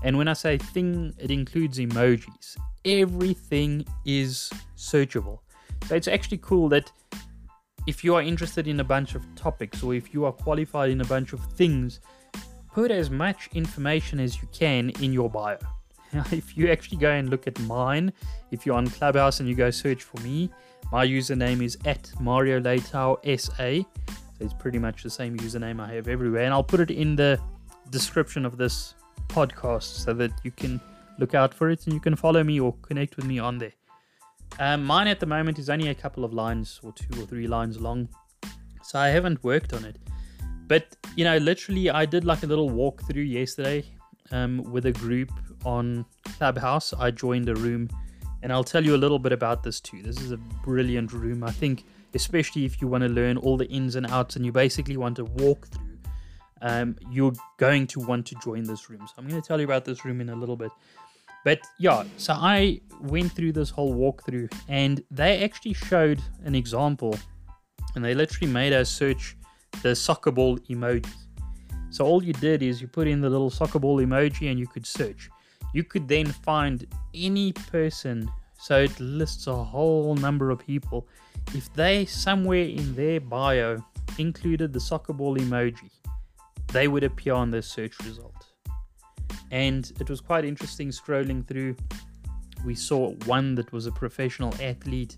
and 0.02 0.18
when 0.18 0.28
I 0.28 0.34
say 0.34 0.58
thing, 0.58 1.14
it 1.18 1.30
includes 1.30 1.78
emojis. 1.78 2.56
everything 2.84 3.86
is 4.04 4.50
searchable. 4.76 5.38
So 5.86 5.94
it's 5.94 6.08
actually 6.08 6.38
cool 6.38 6.68
that 6.70 6.90
if 7.86 8.04
you 8.04 8.14
are 8.14 8.22
interested 8.22 8.68
in 8.68 8.80
a 8.80 8.84
bunch 8.84 9.14
of 9.14 9.22
topics 9.34 9.82
or 9.82 9.94
if 9.94 10.14
you 10.14 10.24
are 10.24 10.32
qualified 10.32 10.90
in 10.90 11.00
a 11.00 11.04
bunch 11.04 11.32
of 11.32 11.40
things, 11.54 12.00
put 12.72 12.90
as 12.90 13.10
much 13.10 13.48
information 13.54 14.20
as 14.20 14.40
you 14.40 14.48
can 14.52 14.90
in 15.00 15.12
your 15.12 15.28
bio. 15.28 15.58
if 16.32 16.56
you 16.56 16.70
actually 16.70 16.98
go 16.98 17.10
and 17.10 17.28
look 17.28 17.46
at 17.46 17.58
mine, 17.60 18.12
if 18.50 18.64
you're 18.64 18.76
on 18.76 18.86
Clubhouse 18.86 19.40
and 19.40 19.48
you 19.48 19.54
go 19.54 19.70
search 19.70 20.02
for 20.02 20.20
me, 20.20 20.50
my 20.92 21.06
username 21.06 21.62
is 21.62 21.76
at 21.84 22.12
Mario 22.20 22.60
Leitao 22.60 23.18
SA. 23.38 23.88
So 24.08 24.44
it's 24.44 24.54
pretty 24.54 24.78
much 24.78 25.02
the 25.02 25.10
same 25.10 25.36
username 25.38 25.80
I 25.80 25.92
have 25.94 26.08
everywhere. 26.08 26.44
And 26.44 26.52
I'll 26.52 26.64
put 26.64 26.80
it 26.80 26.90
in 26.90 27.16
the 27.16 27.40
description 27.90 28.44
of 28.44 28.56
this 28.56 28.94
podcast 29.28 29.82
so 29.82 30.12
that 30.14 30.32
you 30.44 30.50
can 30.50 30.80
look 31.18 31.34
out 31.34 31.54
for 31.54 31.70
it 31.70 31.84
and 31.86 31.94
you 31.94 32.00
can 32.00 32.16
follow 32.16 32.44
me 32.44 32.60
or 32.60 32.74
connect 32.82 33.16
with 33.16 33.26
me 33.26 33.38
on 33.38 33.58
there. 33.58 33.72
Um, 34.58 34.84
mine 34.84 35.08
at 35.08 35.18
the 35.18 35.26
moment 35.26 35.58
is 35.58 35.68
only 35.70 35.88
a 35.88 35.94
couple 35.94 36.24
of 36.24 36.32
lines 36.32 36.80
or 36.82 36.92
two 36.92 37.20
or 37.20 37.26
three 37.26 37.46
lines 37.46 37.80
long. 37.80 38.08
So 38.82 38.98
I 38.98 39.08
haven't 39.08 39.42
worked 39.42 39.72
on 39.72 39.84
it. 39.84 39.96
But, 40.68 40.96
you 41.16 41.24
know, 41.24 41.36
literally, 41.38 41.90
I 41.90 42.06
did 42.06 42.24
like 42.24 42.42
a 42.42 42.46
little 42.46 42.70
walkthrough 42.70 43.28
yesterday 43.28 43.84
um, 44.30 44.62
with 44.70 44.86
a 44.86 44.92
group 44.92 45.30
on 45.64 46.04
Clubhouse. 46.24 46.92
I 46.92 47.10
joined 47.10 47.48
a 47.48 47.54
room, 47.54 47.88
and 48.42 48.52
I'll 48.52 48.64
tell 48.64 48.84
you 48.84 48.94
a 48.94 48.96
little 48.96 49.18
bit 49.18 49.32
about 49.32 49.62
this 49.62 49.80
too. 49.80 50.02
This 50.02 50.20
is 50.20 50.32
a 50.32 50.36
brilliant 50.36 51.12
room. 51.12 51.44
I 51.44 51.50
think, 51.50 51.84
especially 52.14 52.64
if 52.64 52.80
you 52.80 52.88
want 52.88 53.02
to 53.02 53.08
learn 53.08 53.36
all 53.36 53.56
the 53.56 53.68
ins 53.68 53.96
and 53.96 54.06
outs 54.06 54.36
and 54.36 54.46
you 54.46 54.52
basically 54.52 54.96
want 54.96 55.16
to 55.16 55.24
walk 55.24 55.68
through, 55.68 55.98
um, 56.62 56.96
you're 57.10 57.32
going 57.58 57.86
to 57.88 58.00
want 58.00 58.26
to 58.26 58.36
join 58.36 58.62
this 58.64 58.88
room. 58.88 59.00
So 59.06 59.14
I'm 59.18 59.28
going 59.28 59.40
to 59.40 59.46
tell 59.46 59.58
you 59.58 59.66
about 59.66 59.84
this 59.84 60.04
room 60.04 60.20
in 60.20 60.30
a 60.30 60.36
little 60.36 60.56
bit. 60.56 60.70
But 61.44 61.60
yeah, 61.78 62.04
so 62.16 62.34
I 62.34 62.80
went 63.00 63.32
through 63.32 63.52
this 63.52 63.70
whole 63.70 63.94
walkthrough, 63.94 64.52
and 64.68 65.02
they 65.10 65.42
actually 65.42 65.74
showed 65.74 66.20
an 66.44 66.54
example, 66.54 67.18
and 67.94 68.04
they 68.04 68.14
literally 68.14 68.52
made 68.52 68.72
us 68.72 68.88
search 68.88 69.36
the 69.82 69.94
soccer 69.96 70.30
ball 70.30 70.58
emoji. 70.70 71.10
So 71.90 72.06
all 72.06 72.22
you 72.22 72.32
did 72.32 72.62
is 72.62 72.80
you 72.80 72.88
put 72.88 73.06
in 73.06 73.20
the 73.20 73.28
little 73.28 73.50
soccer 73.50 73.78
ball 73.78 73.98
emoji 73.98 74.50
and 74.50 74.58
you 74.58 74.66
could 74.66 74.86
search. 74.86 75.28
You 75.74 75.84
could 75.84 76.08
then 76.08 76.26
find 76.26 76.86
any 77.14 77.52
person, 77.52 78.30
so 78.58 78.78
it 78.82 78.98
lists 79.00 79.46
a 79.46 79.54
whole 79.54 80.14
number 80.14 80.50
of 80.50 80.58
people. 80.58 81.06
If 81.54 81.72
they 81.74 82.06
somewhere 82.06 82.64
in 82.64 82.94
their 82.94 83.20
bio 83.20 83.84
included 84.18 84.72
the 84.72 84.80
soccer 84.80 85.12
ball 85.12 85.36
emoji, 85.36 85.90
they 86.68 86.88
would 86.88 87.04
appear 87.04 87.34
on 87.34 87.50
the 87.50 87.60
search 87.60 87.98
result. 88.06 88.41
And 89.52 89.92
it 90.00 90.08
was 90.10 90.20
quite 90.20 90.44
interesting 90.44 90.88
scrolling 90.88 91.46
through. 91.46 91.76
We 92.64 92.74
saw 92.74 93.10
one 93.26 93.54
that 93.56 93.70
was 93.70 93.86
a 93.86 93.92
professional 93.92 94.54
athlete. 94.60 95.14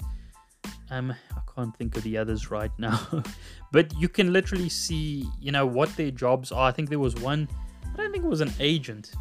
Um, 0.91 1.15
I 1.33 1.41
can't 1.55 1.75
think 1.77 1.97
of 1.97 2.03
the 2.03 2.19
others 2.19 2.51
right 2.51 2.71
now, 2.79 3.01
but 3.73 3.97
you 3.99 4.09
can 4.09 4.33
literally 4.33 4.69
see, 4.69 5.27
you 5.41 5.53
know, 5.53 5.65
what 5.65 5.95
their 5.97 6.11
jobs 6.11 6.53
are. 6.53 6.69
I 6.69 6.73
think 6.73 6.91
there 6.91 6.99
was 6.99 7.15
one. 7.17 7.49
I 7.93 7.97
don't 7.97 8.13
think 8.13 8.25
it 8.25 8.29
was 8.29 8.41
an 8.41 8.53
agent. 8.59 9.13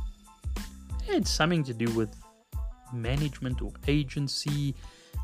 It 1.07 1.13
had 1.13 1.27
something 1.27 1.63
to 1.65 1.73
do 1.73 1.89
with 1.91 2.15
management 2.91 3.61
or 3.61 3.71
agency. 3.87 4.73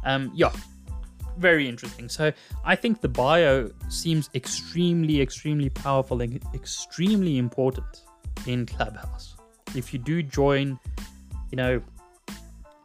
Um, 0.03 0.31
yeah, 0.35 0.51
very 1.37 1.67
interesting. 1.67 2.09
So 2.09 2.31
I 2.63 2.75
think 2.75 3.01
the 3.01 3.09
bio 3.09 3.71
seems 3.89 4.29
extremely, 4.35 5.21
extremely 5.21 5.69
powerful 5.69 6.21
and 6.21 6.39
extremely 6.53 7.37
important 7.37 8.03
in 8.45 8.65
Clubhouse. 8.65 9.38
If 9.75 9.93
you 9.93 9.99
do 9.99 10.23
join, 10.23 10.79
you 11.51 11.55
know, 11.55 11.81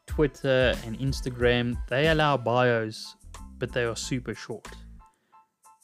Twitter 0.06 0.74
and 0.84 0.98
Instagram, 0.98 1.76
they 1.88 2.08
allow 2.08 2.36
bios 2.36 3.16
but 3.58 3.72
they 3.72 3.84
are 3.84 3.96
super 3.96 4.34
short. 4.34 4.68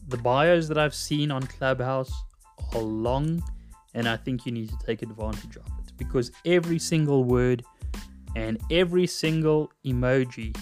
The 0.09 0.19
bios 0.19 0.69
that 0.69 0.79
I've 0.79 0.95
seen 0.95 1.31
on 1.31 1.43
Clubhouse 1.43 2.13
are 2.75 2.81
long, 2.81 3.43
and 3.95 4.09
I 4.09 4.17
think 4.17 4.47
you 4.47 4.53
need 4.53 4.69
to 4.69 4.79
take 4.85 5.03
advantage 5.03 5.57
of 5.57 5.67
it 5.67 5.93
because 5.97 6.31
every 6.45 6.79
single 6.79 7.25
word 7.25 7.65
and 8.37 8.59
every 8.71 9.07
single 9.07 9.71
emoji 9.85 10.57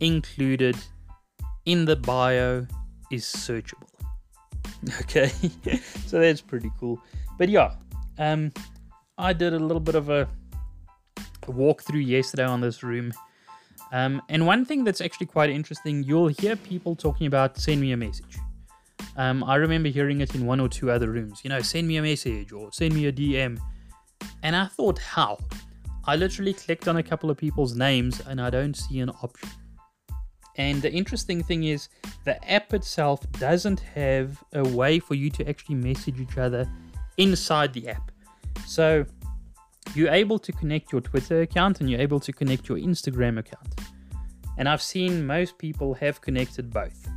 included 0.00 0.76
in 1.64 1.84
the 1.84 1.96
bio 1.96 2.66
is 3.10 3.24
searchable. 3.24 3.88
Okay, 5.00 5.32
so 6.06 6.20
that's 6.20 6.40
pretty 6.40 6.70
cool. 6.78 7.02
But 7.36 7.48
yeah, 7.48 7.72
um, 8.18 8.52
I 9.18 9.32
did 9.32 9.52
a 9.52 9.58
little 9.58 9.80
bit 9.80 9.94
of 9.94 10.08
a, 10.08 10.28
walkthrough 11.46 12.06
yesterday 12.06 12.44
on 12.44 12.60
this 12.60 12.82
room 12.82 13.10
um, 13.92 14.20
and 14.28 14.46
one 14.46 14.64
thing 14.64 14.84
that's 14.84 15.00
actually 15.00 15.26
quite 15.26 15.50
interesting, 15.50 16.02
you'll 16.02 16.28
hear 16.28 16.56
people 16.56 16.94
talking 16.94 17.26
about 17.26 17.58
send 17.58 17.80
me 17.80 17.92
a 17.92 17.96
message. 17.96 18.38
Um, 19.16 19.42
I 19.42 19.56
remember 19.56 19.88
hearing 19.88 20.20
it 20.20 20.34
in 20.34 20.46
one 20.46 20.60
or 20.60 20.68
two 20.68 20.90
other 20.90 21.10
rooms, 21.10 21.40
you 21.42 21.50
know, 21.50 21.60
send 21.60 21.88
me 21.88 21.96
a 21.96 22.02
message 22.02 22.52
or 22.52 22.70
send 22.72 22.94
me 22.94 23.06
a 23.06 23.12
DM. 23.12 23.58
And 24.42 24.54
I 24.54 24.66
thought, 24.66 24.98
how? 24.98 25.38
I 26.04 26.16
literally 26.16 26.52
clicked 26.52 26.86
on 26.86 26.96
a 26.96 27.02
couple 27.02 27.30
of 27.30 27.36
people's 27.36 27.74
names 27.74 28.20
and 28.26 28.40
I 28.40 28.50
don't 28.50 28.74
see 28.74 29.00
an 29.00 29.10
option. 29.10 29.48
And 30.56 30.82
the 30.82 30.92
interesting 30.92 31.42
thing 31.42 31.64
is, 31.64 31.88
the 32.24 32.50
app 32.50 32.74
itself 32.74 33.20
doesn't 33.32 33.80
have 33.80 34.42
a 34.52 34.66
way 34.68 34.98
for 34.98 35.14
you 35.14 35.30
to 35.30 35.48
actually 35.48 35.76
message 35.76 36.20
each 36.20 36.36
other 36.36 36.68
inside 37.16 37.72
the 37.72 37.88
app. 37.88 38.10
So 38.68 39.06
you're 39.94 40.12
able 40.12 40.38
to 40.38 40.52
connect 40.52 40.92
your 40.92 41.00
Twitter 41.00 41.40
account 41.40 41.80
and 41.80 41.88
you're 41.88 42.00
able 42.00 42.20
to 42.20 42.32
connect 42.32 42.68
your 42.68 42.76
Instagram 42.76 43.38
account. 43.38 43.80
And 44.58 44.68
I've 44.68 44.82
seen 44.82 45.26
most 45.26 45.56
people 45.56 45.94
have 45.94 46.20
connected 46.20 46.70
both. 46.70 47.08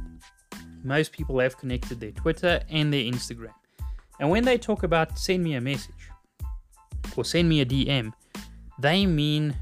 Most 0.84 1.12
people 1.12 1.39
have 1.39 1.58
connected 1.58 2.00
their 2.00 2.12
Twitter 2.12 2.62
and 2.70 2.93
their 2.93 3.03
Instagram. 3.03 3.53
And 4.22 4.29
when 4.29 4.46
they 4.46 4.58
talk 4.58 4.84
about 4.84 5.20
send 5.20 5.43
me 5.43 5.55
a 5.55 5.62
message 5.62 6.10
or 7.17 7.25
send 7.25 7.50
me 7.50 7.60
a 7.60 7.65
DM, 7.65 8.13
they 8.79 9.05
mean 9.05 9.53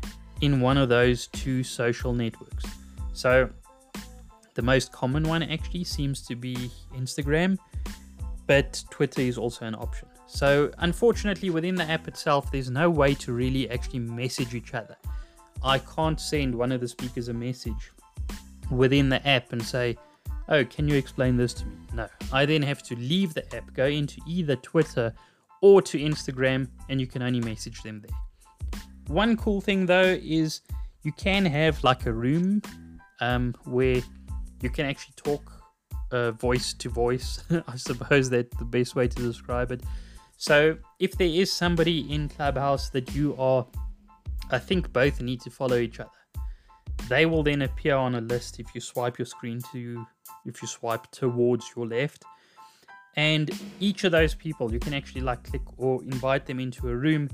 in 0.42 0.62
one 0.62 0.78
of 0.78 0.90
those 0.90 1.26
two 1.28 1.64
social 1.64 2.14
networks. 2.14 2.66
So 3.14 3.50
the 4.54 4.62
most 4.62 4.92
common 4.92 5.24
one 5.24 5.42
actually 5.42 5.86
seems 5.86 6.22
to 6.28 6.36
be 6.36 6.70
Instagram, 6.96 7.58
but 8.46 8.84
Twitter 8.92 9.22
is 9.22 9.40
also 9.40 9.66
an 9.66 9.74
option. 9.74 10.09
So, 10.32 10.72
unfortunately, 10.78 11.50
within 11.50 11.74
the 11.76 11.84
app 11.86 12.08
itself, 12.08 12.52
there's 12.52 12.70
no 12.70 12.90
way 12.90 13.16
to 13.16 13.34
really 13.34 13.70
actually 13.70 14.00
message 14.00 14.54
each 14.54 14.76
other. 14.76 14.96
I 15.64 15.80
can't 15.80 16.22
send 16.22 16.54
one 16.54 16.72
of 16.72 16.82
the 16.82 16.88
speakers 16.88 17.28
a 17.30 17.34
message 17.34 17.92
within 18.70 19.10
the 19.10 19.28
app 19.28 19.52
and 19.52 19.62
say, 19.62 19.98
Oh, 20.48 20.64
can 20.64 20.88
you 20.88 20.96
explain 20.96 21.36
this 21.36 21.54
to 21.56 21.66
me? 21.66 21.76
No. 21.94 22.08
I 22.32 22.46
then 22.46 22.62
have 22.62 22.82
to 22.84 22.96
leave 22.96 23.34
the 23.34 23.44
app, 23.56 23.74
go 23.74 23.86
into 23.86 24.22
either 24.28 24.56
Twitter 24.56 25.14
or 25.62 25.82
to 25.82 25.98
Instagram, 26.00 26.68
and 26.90 27.02
you 27.02 27.08
can 27.08 27.22
only 27.22 27.40
message 27.42 27.82
them 27.84 28.02
there. 28.02 28.82
One 29.08 29.36
cool 29.36 29.62
thing 29.62 29.88
though 29.88 30.18
is 30.22 30.62
you 31.04 31.12
can 31.12 31.46
have 31.46 31.84
like 31.84 32.06
a 32.06 32.14
room 32.14 32.62
um, 33.20 33.56
where 33.66 34.02
you 34.62 34.70
can 34.70 34.86
actually 34.86 35.16
talk 35.16 35.52
uh, 36.12 36.32
voice 36.32 36.74
to 36.74 36.90
voice. 36.90 37.44
I 37.68 37.76
suppose 37.76 38.30
that's 38.30 38.56
the 38.58 38.66
best 38.66 38.96
way 38.96 39.08
to 39.08 39.16
describe 39.16 39.72
it. 39.72 39.84
So 40.40 40.78
if 41.00 41.18
there 41.18 41.28
is 41.28 41.52
somebody 41.52 42.12
in 42.14 42.30
Clubhouse 42.30 42.90
that 42.92 43.14
you 43.14 43.36
are, 43.38 43.68
I 44.50 44.58
think 44.58 44.92
both 44.94 45.22
need 45.22 45.42
to 45.42 45.50
follow 45.50 45.76
each 45.76 46.00
other. 46.00 46.10
They 47.10 47.26
will 47.26 47.44
then 47.44 47.64
appear 47.64 47.96
on 47.96 48.16
a 48.16 48.22
list 48.22 48.58
if 48.58 48.74
you 48.74 48.80
swipe 48.80 49.20
your 49.20 49.26
screen 49.26 49.60
to, 49.74 50.08
if 50.46 50.62
you 50.62 50.68
swipe 50.70 51.12
towards 51.12 51.66
your 51.76 51.88
left. 51.88 52.24
And 53.18 53.52
each 53.82 54.06
of 54.06 54.14
those 54.14 54.34
people, 54.34 54.72
you 54.72 54.80
can 54.80 54.94
actually 54.94 55.22
like 55.22 55.44
click 55.44 55.62
or 55.76 56.02
invite 56.04 56.46
them 56.46 56.62
into 56.62 56.88
a 56.88 56.96
room, 56.96 57.30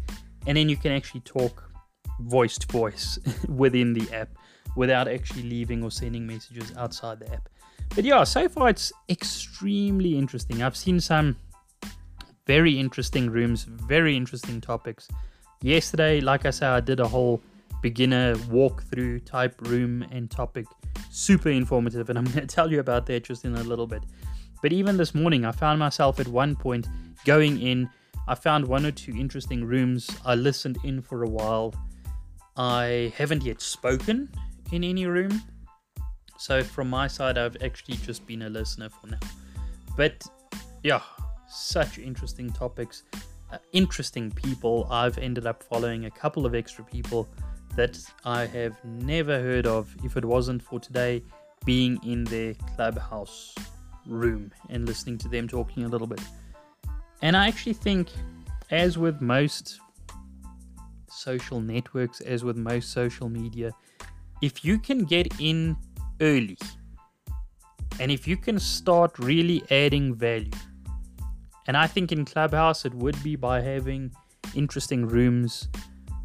and 0.47 0.57
then 0.57 0.67
you 0.67 0.75
can 0.75 0.91
actually 0.91 1.21
talk 1.21 1.69
voice 2.21 2.57
to 2.57 2.67
voice 2.67 3.19
within 3.47 3.93
the 3.93 4.11
app 4.15 4.29
without 4.75 5.07
actually 5.07 5.43
leaving 5.43 5.83
or 5.83 5.91
sending 5.91 6.25
messages 6.25 6.73
outside 6.75 7.19
the 7.19 7.31
app. 7.31 7.49
But 7.93 8.03
yeah, 8.03 8.23
so 8.23 8.49
far 8.49 8.69
it's 8.69 8.91
extremely 9.09 10.17
interesting. 10.17 10.63
I've 10.63 10.75
seen 10.75 10.99
some 10.99 11.35
very 12.45 12.79
interesting 12.79 13.29
rooms, 13.29 13.63
very 13.63 14.15
interesting 14.15 14.61
topics. 14.61 15.07
Yesterday, 15.61 16.21
like 16.21 16.45
I 16.45 16.51
said, 16.51 16.69
I 16.69 16.79
did 16.79 16.99
a 16.99 17.07
whole 17.07 17.41
beginner 17.81 18.35
walkthrough 18.35 19.25
type 19.25 19.59
room 19.61 20.05
and 20.11 20.29
topic. 20.29 20.65
Super 21.09 21.49
informative, 21.49 22.09
and 22.09 22.17
I'm 22.17 22.25
going 22.33 22.47
to 22.47 22.47
tell 22.47 22.71
you 22.71 22.79
about 22.79 23.05
that 23.07 23.23
just 23.23 23.45
in 23.45 23.55
a 23.55 23.63
little 23.63 23.87
bit. 23.87 24.03
But 24.61 24.73
even 24.73 24.97
this 24.97 25.13
morning, 25.13 25.45
I 25.45 25.51
found 25.51 25.79
myself 25.79 26.19
at 26.19 26.27
one 26.27 26.55
point 26.55 26.87
going 27.25 27.61
in. 27.61 27.89
I 28.27 28.35
found 28.35 28.67
one 28.67 28.85
or 28.85 28.91
two 28.91 29.15
interesting 29.15 29.63
rooms. 29.63 30.09
I 30.25 30.35
listened 30.35 30.77
in 30.83 31.01
for 31.01 31.23
a 31.23 31.29
while. 31.29 31.73
I 32.57 33.13
haven't 33.17 33.43
yet 33.43 33.61
spoken 33.61 34.29
in 34.71 34.83
any 34.83 35.05
room. 35.05 35.41
So, 36.37 36.63
from 36.63 36.89
my 36.89 37.07
side, 37.07 37.37
I've 37.37 37.57
actually 37.61 37.97
just 37.97 38.25
been 38.25 38.41
a 38.43 38.49
listener 38.49 38.89
for 38.89 39.07
now. 39.07 39.19
But 39.95 40.25
yeah, 40.83 41.01
such 41.47 41.99
interesting 41.99 42.49
topics, 42.49 43.03
uh, 43.51 43.57
interesting 43.71 44.31
people. 44.31 44.87
I've 44.89 45.17
ended 45.17 45.45
up 45.45 45.63
following 45.63 46.05
a 46.05 46.11
couple 46.11 46.45
of 46.45 46.55
extra 46.55 46.83
people 46.83 47.27
that 47.75 47.99
I 48.23 48.45
have 48.45 48.83
never 48.83 49.39
heard 49.39 49.67
of 49.67 49.93
if 50.03 50.17
it 50.17 50.23
wasn't 50.23 50.61
for 50.61 50.79
today 50.79 51.23
being 51.65 51.99
in 52.03 52.23
their 52.25 52.53
clubhouse 52.75 53.53
room 54.05 54.51
and 54.69 54.85
listening 54.85 55.17
to 55.19 55.27
them 55.27 55.47
talking 55.47 55.83
a 55.83 55.87
little 55.87 56.07
bit. 56.07 56.21
And 57.21 57.35
I 57.35 57.47
actually 57.47 57.73
think, 57.73 58.09
as 58.69 58.97
with 58.97 59.21
most 59.21 59.79
social 61.09 61.59
networks, 61.59 62.21
as 62.21 62.43
with 62.43 62.57
most 62.57 62.91
social 62.91 63.29
media, 63.29 63.71
if 64.41 64.63
you 64.63 64.77
can 64.77 65.05
get 65.05 65.27
in 65.39 65.75
early 66.21 66.57
and 67.99 68.11
if 68.11 68.27
you 68.27 68.37
can 68.37 68.59
start 68.59 69.17
really 69.17 69.63
adding 69.71 70.13
value, 70.13 70.51
and 71.67 71.75
I 71.75 71.87
think 71.87 72.11
in 72.11 72.25
Clubhouse 72.25 72.85
it 72.85 72.93
would 72.93 73.21
be 73.23 73.35
by 73.35 73.61
having 73.61 74.11
interesting 74.55 75.07
rooms, 75.07 75.67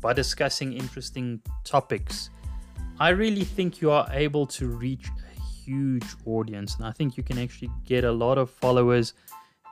by 0.01 0.13
discussing 0.13 0.73
interesting 0.73 1.41
topics. 1.65 2.31
I 2.99 3.11
really 3.11 3.45
think 3.45 3.81
you 3.81 3.91
are 3.91 4.07
able 4.13 4.47
to 4.47 4.69
reach 4.69 5.09
a 5.09 5.43
huge 5.65 6.05
audience, 6.27 6.77
and 6.77 6.87
I 6.87 6.93
think 6.93 7.17
you 7.17 7.23
can 7.23 7.39
actually 7.39 7.71
get 7.87 8.05
a 8.05 8.13
lot 8.13 8.37
of 8.37 8.51
followers. 8.51 9.15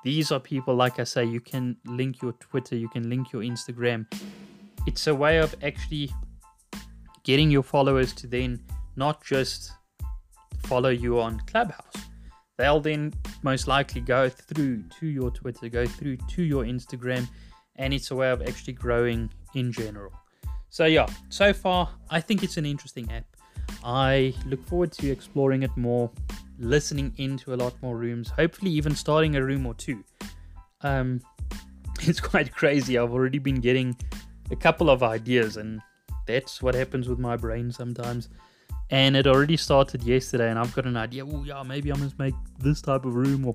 These 0.03 0.33
are 0.33 0.41
people, 0.41 0.75
like 0.75 0.99
I 0.99 1.05
say, 1.05 1.25
you 1.25 1.41
can 1.41 1.77
link 1.85 2.23
your 2.23 2.33
Twitter, 2.33 2.77
you 2.77 2.89
can 2.89 3.11
link 3.11 3.33
your 3.33 3.43
Instagram. 3.43 4.07
It's 4.87 5.07
a 5.07 5.15
way 5.15 5.39
of 5.39 5.55
actually 5.63 6.11
getting 7.25 7.51
your 7.51 7.63
followers 7.63 8.15
to 8.15 8.27
then 8.27 8.63
not 8.97 9.23
just 9.23 9.73
follow 10.65 10.89
you 10.89 11.21
on 11.21 11.41
Clubhouse. 11.41 12.08
They'll 12.59 12.81
then 12.81 13.15
most 13.43 13.69
likely 13.69 14.01
go 14.01 14.29
through 14.29 14.83
to 14.99 15.07
your 15.07 15.31
Twitter, 15.31 15.69
go 15.69 15.87
through 15.87 16.17
to 16.17 16.43
your 16.43 16.65
Instagram, 16.65 17.29
and 17.77 17.95
it's 17.95 18.11
a 18.11 18.17
way 18.17 18.31
of 18.31 18.43
actually 18.43 18.73
growing 18.73 19.31
in 19.55 19.71
general. 19.71 20.13
So, 20.69 20.85
yeah, 20.85 21.07
so 21.29 21.53
far, 21.53 21.89
I 22.11 22.21
think 22.21 22.43
it's 22.43 22.57
an 22.57 22.67
interesting 22.67 23.11
app. 23.13 23.25
I 23.85 24.35
look 24.45 24.67
forward 24.67 24.91
to 24.93 25.09
exploring 25.09 25.63
it 25.63 25.75
more, 25.77 26.11
listening 26.59 27.15
into 27.17 27.55
a 27.55 27.57
lot 27.57 27.75
more 27.81 27.97
rooms, 27.97 28.29
hopefully, 28.29 28.73
even 28.73 28.93
starting 28.95 29.37
a 29.37 29.43
room 29.43 29.65
or 29.65 29.75
two. 29.75 30.03
Um, 30.81 31.21
it's 32.01 32.21
quite 32.21 32.53
crazy. 32.53 32.99
I've 32.99 33.13
already 33.13 33.39
been 33.39 33.61
getting 33.61 33.97
a 34.51 34.57
couple 34.57 34.91
of 34.91 35.05
ideas, 35.05 35.57
and 35.57 35.81
that's 36.27 36.61
what 36.61 36.75
happens 36.75 37.09
with 37.09 37.21
my 37.21 37.37
brain 37.37 37.71
sometimes. 37.71 38.29
And 38.91 39.17
it 39.17 39.27
already 39.27 39.57
started 39.57 40.03
yesterday, 40.03 40.49
and 40.51 40.59
I've 40.59 40.75
got 40.75 40.87
an 40.87 40.97
idea. 40.97 41.27
Oh, 41.27 41.45
yeah, 41.45 41.63
maybe 41.63 41.91
I'm 41.91 42.01
must 42.01 42.19
make 42.19 42.35
this 42.59 42.81
type 42.81 43.05
of 43.05 43.15
room 43.15 43.45
or 43.45 43.55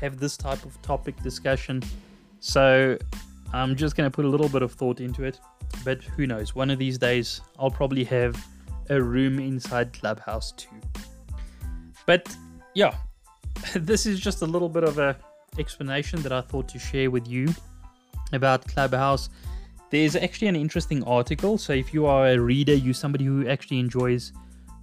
have 0.00 0.18
this 0.18 0.36
type 0.36 0.64
of 0.64 0.80
topic 0.82 1.20
discussion. 1.22 1.82
So 2.40 2.98
I'm 3.52 3.76
just 3.76 3.96
going 3.96 4.10
to 4.10 4.14
put 4.14 4.24
a 4.24 4.28
little 4.28 4.48
bit 4.48 4.62
of 4.62 4.72
thought 4.72 5.00
into 5.00 5.24
it. 5.24 5.40
But 5.84 6.02
who 6.02 6.26
knows? 6.26 6.54
One 6.54 6.70
of 6.70 6.78
these 6.78 6.98
days, 6.98 7.40
I'll 7.58 7.70
probably 7.70 8.04
have 8.04 8.36
a 8.90 9.00
room 9.00 9.38
inside 9.38 9.92
Clubhouse 9.92 10.52
too. 10.52 10.80
But 12.06 12.34
yeah, 12.74 12.94
this 13.74 14.06
is 14.06 14.20
just 14.20 14.42
a 14.42 14.46
little 14.46 14.68
bit 14.68 14.84
of 14.84 14.98
a 14.98 15.16
explanation 15.58 16.20
that 16.22 16.32
I 16.32 16.40
thought 16.40 16.68
to 16.68 16.78
share 16.78 17.10
with 17.10 17.28
you 17.28 17.48
about 18.32 18.66
Clubhouse. 18.66 19.30
There's 19.90 20.16
actually 20.16 20.48
an 20.48 20.56
interesting 20.56 21.04
article. 21.04 21.56
So 21.56 21.72
if 21.72 21.94
you 21.94 22.06
are 22.06 22.28
a 22.28 22.38
reader, 22.38 22.74
you're 22.74 22.94
somebody 22.94 23.24
who 23.24 23.46
actually 23.46 23.78
enjoys 23.78 24.32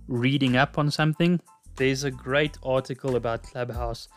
reading 0.07 0.57
up 0.57 0.77
on 0.77 0.91
something, 0.91 1.39
there's 1.75 2.03
a 2.03 2.11
great 2.11 2.57
article 2.63 3.15
about 3.15 3.43
Clubhouse. 3.43 4.07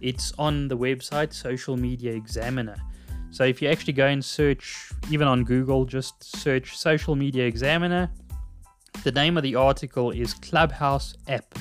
It's 0.00 0.32
on 0.38 0.68
the 0.68 0.76
website 0.76 1.32
Social 1.32 1.76
Media 1.76 2.12
Examiner. 2.12 2.76
So 3.30 3.44
if 3.44 3.60
you 3.60 3.68
actually 3.68 3.94
go 3.94 4.06
and 4.06 4.24
search, 4.24 4.90
even 5.10 5.26
on 5.26 5.44
Google, 5.44 5.84
just 5.84 6.22
search 6.22 6.76
Social 6.76 7.16
Media 7.16 7.44
Examiner. 7.44 8.10
The 9.02 9.12
name 9.12 9.36
of 9.36 9.42
the 9.42 9.54
article 9.54 10.10
is 10.10 10.34
Clubhouse 10.34 11.14
App 11.28 11.58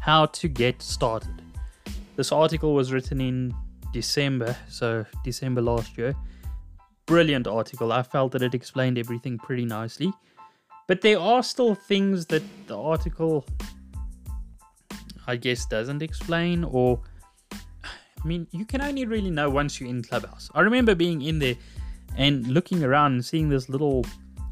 How 0.00 0.26
to 0.26 0.48
Get 0.48 0.80
Started. 0.80 1.42
This 2.16 2.32
article 2.32 2.74
was 2.74 2.92
written 2.92 3.20
in 3.20 3.54
December, 3.92 4.56
so 4.68 5.04
December 5.24 5.60
last 5.60 5.98
year. 5.98 6.14
Brilliant 7.06 7.46
article. 7.46 7.92
I 7.92 8.02
felt 8.02 8.32
that 8.32 8.42
it 8.42 8.54
explained 8.54 8.96
everything 8.96 9.36
pretty 9.38 9.66
nicely. 9.66 10.12
But 10.86 11.00
there 11.00 11.18
are 11.18 11.42
still 11.42 11.74
things 11.74 12.26
that 12.26 12.42
the 12.66 12.78
article, 12.78 13.46
I 15.26 15.36
guess, 15.36 15.64
doesn't 15.66 16.02
explain, 16.02 16.64
or 16.64 17.00
I 17.52 18.26
mean, 18.26 18.46
you 18.52 18.64
can 18.64 18.80
only 18.80 19.06
really 19.06 19.30
know 19.30 19.50
once 19.50 19.80
you're 19.80 19.88
in 19.88 20.02
Clubhouse. 20.02 20.50
I 20.54 20.60
remember 20.60 20.94
being 20.94 21.22
in 21.22 21.38
there 21.38 21.56
and 22.16 22.46
looking 22.46 22.84
around 22.84 23.12
and 23.12 23.24
seeing 23.24 23.48
this 23.48 23.68
little, 23.68 24.04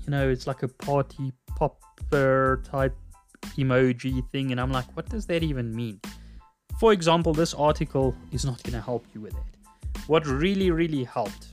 you 0.04 0.10
know, 0.10 0.28
it's 0.28 0.46
like 0.46 0.62
a 0.62 0.68
party 0.68 1.32
popper 1.56 2.62
type 2.64 2.96
emoji 3.56 4.26
thing, 4.30 4.52
and 4.52 4.60
I'm 4.60 4.72
like, 4.72 4.94
what 4.96 5.08
does 5.08 5.26
that 5.26 5.42
even 5.42 5.74
mean? 5.74 6.00
For 6.80 6.92
example, 6.92 7.34
this 7.34 7.54
article 7.54 8.14
is 8.30 8.44
not 8.44 8.62
going 8.62 8.72
to 8.74 8.80
help 8.80 9.06
you 9.14 9.20
with 9.20 9.32
that. 9.32 10.00
What 10.06 10.26
really, 10.26 10.70
really 10.70 11.04
helped, 11.04 11.48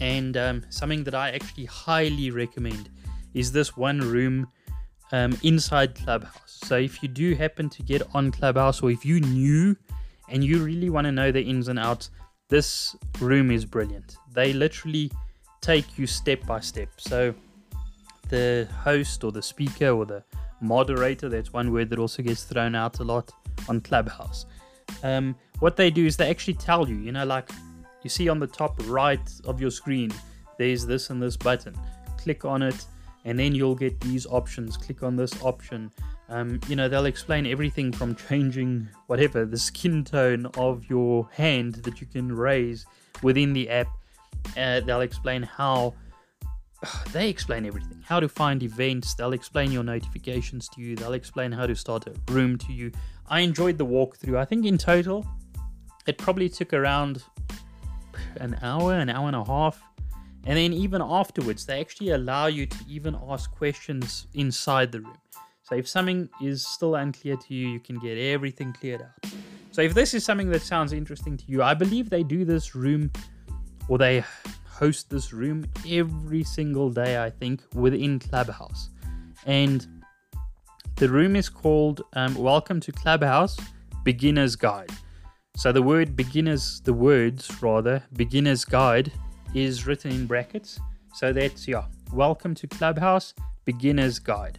and 0.00 0.36
um, 0.36 0.62
something 0.70 1.04
that 1.04 1.14
I 1.14 1.30
actually 1.30 1.64
highly 1.64 2.30
recommend, 2.30 2.90
is 3.36 3.52
this 3.52 3.76
one 3.76 4.00
room 4.00 4.48
um, 5.12 5.38
inside 5.42 5.94
Clubhouse. 5.94 6.58
So 6.64 6.76
if 6.76 7.02
you 7.02 7.08
do 7.08 7.34
happen 7.34 7.68
to 7.68 7.82
get 7.82 8.02
on 8.14 8.32
Clubhouse, 8.32 8.82
or 8.82 8.90
if 8.90 9.04
you 9.04 9.20
knew 9.20 9.76
and 10.30 10.42
you 10.42 10.64
really 10.64 10.88
want 10.88 11.04
to 11.04 11.12
know 11.12 11.30
the 11.30 11.42
ins 11.42 11.68
and 11.68 11.78
outs, 11.78 12.10
this 12.48 12.96
room 13.20 13.50
is 13.50 13.66
brilliant. 13.66 14.16
They 14.32 14.54
literally 14.54 15.12
take 15.60 15.98
you 15.98 16.06
step 16.06 16.46
by 16.46 16.60
step. 16.60 16.88
So 16.96 17.34
the 18.30 18.66
host 18.82 19.22
or 19.22 19.32
the 19.32 19.42
speaker 19.42 19.90
or 19.90 20.06
the 20.06 20.24
moderator, 20.62 21.28
that's 21.28 21.52
one 21.52 21.70
word 21.72 21.90
that 21.90 21.98
also 21.98 22.22
gets 22.22 22.44
thrown 22.44 22.74
out 22.74 23.00
a 23.00 23.04
lot 23.04 23.30
on 23.68 23.82
Clubhouse. 23.82 24.46
Um, 25.02 25.36
what 25.58 25.76
they 25.76 25.90
do 25.90 26.06
is 26.06 26.16
they 26.16 26.30
actually 26.30 26.54
tell 26.54 26.88
you, 26.88 26.96
you 26.96 27.12
know, 27.12 27.26
like 27.26 27.50
you 28.02 28.08
see 28.08 28.30
on 28.30 28.38
the 28.38 28.46
top 28.46 28.80
right 28.86 29.30
of 29.44 29.60
your 29.60 29.70
screen, 29.70 30.10
there's 30.58 30.86
this 30.86 31.10
and 31.10 31.22
this 31.22 31.36
button. 31.36 31.76
Click 32.16 32.46
on 32.46 32.62
it 32.62 32.86
and 33.26 33.36
then 33.38 33.54
you'll 33.54 33.74
get 33.74 34.00
these 34.00 34.24
options. 34.26 34.76
Click 34.76 35.02
on 35.02 35.16
this 35.16 35.42
option. 35.42 35.90
Um, 36.28 36.60
you 36.68 36.76
know, 36.76 36.88
they'll 36.88 37.06
explain 37.06 37.44
everything 37.44 37.92
from 37.92 38.14
changing 38.28 38.88
whatever 39.08 39.44
the 39.44 39.58
skin 39.58 40.04
tone 40.04 40.46
of 40.56 40.88
your 40.88 41.28
hand 41.32 41.74
that 41.76 42.00
you 42.00 42.06
can 42.06 42.34
raise 42.34 42.86
within 43.22 43.52
the 43.52 43.68
app. 43.68 43.88
Uh, 44.56 44.80
they'll 44.80 45.00
explain 45.00 45.42
how 45.42 45.92
they 47.12 47.28
explain 47.28 47.66
everything 47.66 48.00
how 48.06 48.20
to 48.20 48.28
find 48.28 48.62
events 48.62 49.14
they'll 49.14 49.32
explain 49.32 49.72
your 49.72 49.82
notifications 49.82 50.68
to 50.68 50.80
you 50.80 50.94
they'll 50.94 51.14
explain 51.14 51.50
how 51.50 51.66
to 51.66 51.74
start 51.74 52.06
a 52.06 52.32
room 52.32 52.56
to 52.56 52.72
you 52.72 52.92
i 53.28 53.40
enjoyed 53.40 53.76
the 53.76 53.84
walkthrough 53.84 54.36
i 54.36 54.44
think 54.44 54.64
in 54.64 54.78
total 54.78 55.26
it 56.06 56.16
probably 56.16 56.48
took 56.48 56.72
around 56.72 57.24
an 58.36 58.56
hour 58.62 58.92
an 58.94 59.08
hour 59.08 59.26
and 59.26 59.34
a 59.34 59.44
half 59.44 59.82
and 60.46 60.56
then 60.56 60.72
even 60.72 61.02
afterwards, 61.02 61.66
they 61.66 61.80
actually 61.80 62.10
allow 62.10 62.46
you 62.46 62.66
to 62.66 62.76
even 62.88 63.16
ask 63.28 63.50
questions 63.50 64.28
inside 64.34 64.92
the 64.92 65.00
room. 65.00 65.18
So 65.64 65.74
if 65.74 65.88
something 65.88 66.28
is 66.40 66.64
still 66.64 66.94
unclear 66.94 67.36
to 67.36 67.54
you, 67.54 67.66
you 67.66 67.80
can 67.80 67.98
get 67.98 68.16
everything 68.16 68.72
cleared 68.72 69.02
out. 69.02 69.32
So 69.72 69.82
if 69.82 69.92
this 69.92 70.14
is 70.14 70.24
something 70.24 70.48
that 70.50 70.62
sounds 70.62 70.92
interesting 70.92 71.36
to 71.36 71.44
you, 71.48 71.64
I 71.64 71.74
believe 71.74 72.08
they 72.08 72.22
do 72.22 72.44
this 72.44 72.76
room 72.76 73.10
or 73.88 73.98
they 73.98 74.22
host 74.64 75.10
this 75.10 75.32
room 75.32 75.66
every 75.88 76.44
single 76.44 76.90
day, 76.90 77.20
I 77.20 77.28
think, 77.28 77.62
within 77.74 78.20
Clubhouse. 78.20 78.90
And 79.46 79.84
the 80.94 81.08
room 81.08 81.34
is 81.34 81.48
called 81.48 82.02
um, 82.12 82.36
Welcome 82.36 82.78
to 82.80 82.92
Clubhouse 82.92 83.56
Beginner's 84.04 84.54
Guide. 84.54 84.92
So 85.56 85.72
the 85.72 85.82
word 85.82 86.14
beginners, 86.14 86.80
the 86.82 86.92
words 86.92 87.50
rather, 87.60 88.04
beginner's 88.12 88.64
guide 88.64 89.10
is 89.54 89.86
written 89.86 90.10
in 90.10 90.26
brackets. 90.26 90.78
So 91.14 91.32
that's, 91.32 91.66
yeah, 91.66 91.84
welcome 92.12 92.54
to 92.56 92.66
Clubhouse 92.66 93.34
Beginner's 93.64 94.18
Guide. 94.18 94.58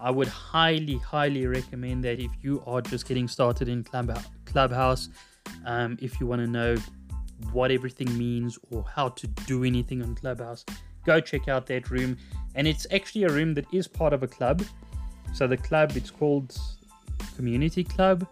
I 0.00 0.10
would 0.10 0.28
highly, 0.28 0.96
highly 0.98 1.46
recommend 1.46 2.04
that 2.04 2.20
if 2.20 2.30
you 2.40 2.62
are 2.66 2.80
just 2.80 3.06
getting 3.06 3.28
started 3.28 3.68
in 3.68 3.84
Clubhouse, 3.84 5.08
um, 5.64 5.98
if 6.00 6.20
you 6.20 6.26
want 6.26 6.40
to 6.40 6.46
know 6.46 6.76
what 7.52 7.70
everything 7.70 8.16
means 8.16 8.58
or 8.70 8.84
how 8.84 9.08
to 9.08 9.26
do 9.26 9.64
anything 9.64 10.02
on 10.02 10.14
Clubhouse, 10.14 10.64
go 11.04 11.20
check 11.20 11.48
out 11.48 11.66
that 11.66 11.90
room. 11.90 12.16
And 12.54 12.66
it's 12.66 12.86
actually 12.92 13.24
a 13.24 13.28
room 13.28 13.54
that 13.54 13.66
is 13.72 13.88
part 13.88 14.12
of 14.12 14.22
a 14.22 14.28
club. 14.28 14.62
So 15.34 15.46
the 15.46 15.56
club, 15.56 15.92
it's 15.96 16.10
called 16.10 16.56
Community 17.36 17.84
Club. 17.84 18.26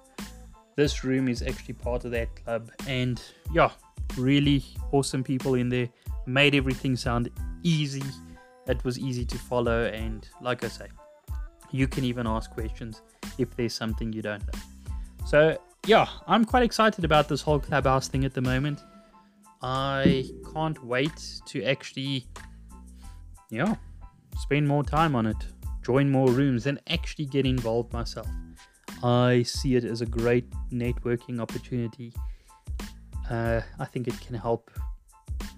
This 0.76 1.04
room 1.04 1.28
is 1.28 1.42
actually 1.42 1.74
part 1.74 2.04
of 2.04 2.10
that 2.12 2.34
club. 2.44 2.70
And 2.86 3.22
yeah, 3.52 3.70
really 4.16 4.64
awesome 4.92 5.22
people 5.22 5.54
in 5.54 5.68
there 5.68 5.88
made 6.26 6.54
everything 6.54 6.96
sound 6.96 7.30
easy. 7.62 8.02
It 8.66 8.84
was 8.84 8.98
easy 8.98 9.24
to 9.24 9.38
follow, 9.38 9.84
and 9.84 10.28
like 10.40 10.64
I 10.64 10.68
say, 10.68 10.88
you 11.70 11.86
can 11.86 12.04
even 12.04 12.26
ask 12.26 12.50
questions 12.50 13.02
if 13.38 13.54
there's 13.56 13.74
something 13.74 14.12
you 14.12 14.22
don't 14.22 14.42
know. 14.46 14.58
So, 15.26 15.58
yeah, 15.86 16.06
I'm 16.26 16.44
quite 16.44 16.62
excited 16.62 17.04
about 17.04 17.28
this 17.28 17.42
whole 17.42 17.60
Clubhouse 17.60 18.08
thing 18.08 18.24
at 18.24 18.34
the 18.34 18.40
moment. 18.40 18.80
I 19.62 20.28
can't 20.52 20.84
wait 20.84 21.40
to 21.46 21.64
actually, 21.64 22.26
yeah, 23.50 23.76
spend 24.36 24.66
more 24.66 24.82
time 24.84 25.14
on 25.14 25.26
it. 25.26 25.36
join 25.86 26.10
more 26.10 26.28
rooms, 26.30 26.66
and 26.66 26.80
actually 26.88 27.26
get 27.26 27.46
involved 27.46 27.92
myself. 27.92 28.26
I 29.04 29.44
see 29.44 29.76
it 29.76 29.84
as 29.84 30.00
a 30.00 30.06
great 30.06 30.50
networking 30.72 31.40
opportunity. 31.40 32.12
Uh, 33.30 33.60
I 33.78 33.84
think 33.84 34.08
it 34.08 34.20
can 34.20 34.36
help 34.36 34.70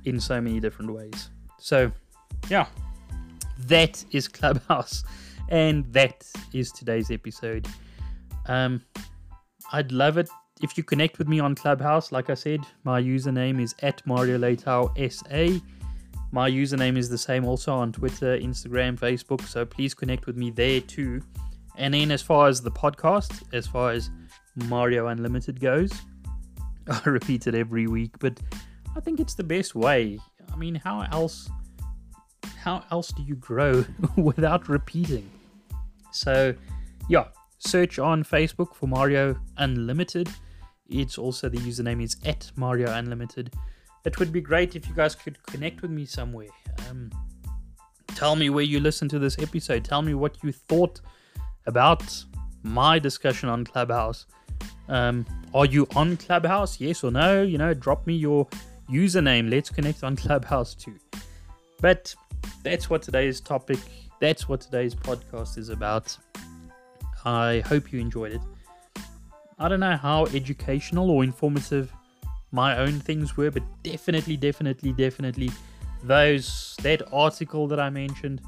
in 0.04 0.20
so 0.20 0.40
many 0.40 0.61
different 0.61 0.92
ways. 0.92 1.31
So, 1.59 1.90
yeah, 2.48 2.66
that 3.66 4.04
is 4.12 4.28
Clubhouse, 4.28 5.04
and 5.48 5.85
that 5.92 6.26
is 6.52 6.70
today's 6.72 7.11
episode. 7.11 7.66
Um, 8.46 8.83
I'd 9.72 9.92
love 9.92 10.16
it 10.18 10.31
if 10.62 10.76
you 10.76 10.85
connect 10.85 11.18
with 11.18 11.28
me 11.28 11.40
on 11.40 11.54
Clubhouse. 11.54 12.12
Like 12.12 12.31
I 12.31 12.35
said, 12.35 12.61
my 12.85 13.00
username 13.00 13.61
is 13.61 13.74
at 13.83 14.04
Mario 14.07 14.38
Leitao 14.38 15.12
SA. 15.12 15.62
My 16.31 16.50
username 16.50 16.98
is 16.98 17.09
the 17.09 17.18
same 17.18 17.44
also 17.44 17.72
on 17.72 17.92
Twitter, 17.92 18.38
Instagram, 18.38 18.98
Facebook. 18.98 19.42
So 19.46 19.64
please 19.64 19.94
connect 19.94 20.26
with 20.26 20.37
me 20.37 20.50
there 20.50 20.81
too. 20.81 21.22
And 21.76 21.94
then, 21.94 22.11
as 22.11 22.22
far 22.22 22.48
as 22.48 22.61
the 22.61 22.70
podcast, 22.70 23.42
as 23.52 23.66
far 23.66 23.92
as 23.92 24.11
Mario 24.57 25.07
Unlimited 25.07 25.61
goes, 25.61 25.92
I 27.05 27.09
repeat 27.09 27.46
it 27.46 27.55
every 27.55 27.87
week, 27.87 28.18
but 28.18 28.38
I 28.96 29.01
think 29.01 29.20
it's 29.20 29.35
the 29.35 29.44
best 29.44 29.74
way. 29.74 30.18
I 30.53 30.57
mean, 30.57 30.74
how 30.74 31.03
else? 31.12 31.48
How 32.57 32.85
else 32.90 33.09
do 33.09 33.22
you 33.22 33.37
grow 33.37 33.85
without 34.16 34.68
repeating? 34.68 35.31
So, 36.12 36.55
yeah, 37.09 37.27
search 37.59 37.98
on 37.98 38.24
Facebook 38.24 38.74
for 38.74 38.87
Mario 38.87 39.38
Unlimited. 39.59 40.29
It's 40.88 41.18
also 41.18 41.48
the 41.48 41.59
username 41.59 42.03
is 42.03 42.16
at 42.24 42.51
Mario 42.57 42.90
Unlimited. 42.90 43.55
It 44.05 44.18
would 44.18 44.33
be 44.33 44.40
great 44.40 44.74
if 44.74 44.88
you 44.88 44.94
guys 44.94 45.14
could 45.14 45.42
connect 45.46 45.83
with 45.83 45.90
me 45.90 46.07
somewhere. 46.07 46.48
Um, 46.88 47.11
tell 48.14 48.37
me 48.37 48.48
where 48.48 48.64
you 48.64 48.81
listened 48.81 49.11
to 49.11 49.18
this 49.18 49.38
episode. 49.38 49.85
Tell 49.85 50.01
me 50.03 50.14
what 50.14 50.42
you 50.42 50.51
thought 50.51 51.01
about 51.66 52.24
my 52.62 52.98
discussion 52.98 53.48
on 53.48 53.64
Clubhouse. 53.64 54.27
Um, 54.88 55.27
are 55.55 55.66
you 55.66 55.87
on 55.94 56.16
Clubhouse? 56.16 56.81
Yes 56.81 57.05
or 57.05 57.11
no? 57.11 57.42
You 57.42 57.59
know, 57.59 57.74
drop 57.74 58.07
me 58.07 58.14
your 58.14 58.46
username. 58.90 59.51
Let's 59.51 59.70
connect 59.70 60.03
on 60.05 60.16
Clubhouse 60.24 60.74
too. 60.74 60.96
But 61.81 62.14
that's 62.62 62.90
what 62.90 63.03
today's 63.03 63.40
topic, 63.40 63.79
that's 64.20 64.48
what 64.48 64.61
today's 64.61 64.94
podcast 64.94 65.59
is 65.59 65.68
about. 65.68 66.16
I 67.24 67.62
hope 67.66 67.92
you 67.92 68.01
enjoyed 68.01 68.33
it. 68.33 68.40
I 69.59 69.68
don't 69.68 69.81
know 69.81 69.96
how 69.96 70.27
educational 70.27 71.11
or 71.11 71.24
informative 71.24 71.92
my 72.53 72.79
own 72.79 73.01
things 73.01 73.37
were, 73.37 73.51
but 73.51 73.62
definitely, 73.83 74.37
definitely, 74.37 74.92
definitely 74.92 75.51
those 76.03 76.77
that 76.83 77.03
article 77.12 77.66
that 77.68 77.81
I 77.81 77.90
mentioned, 77.90 78.40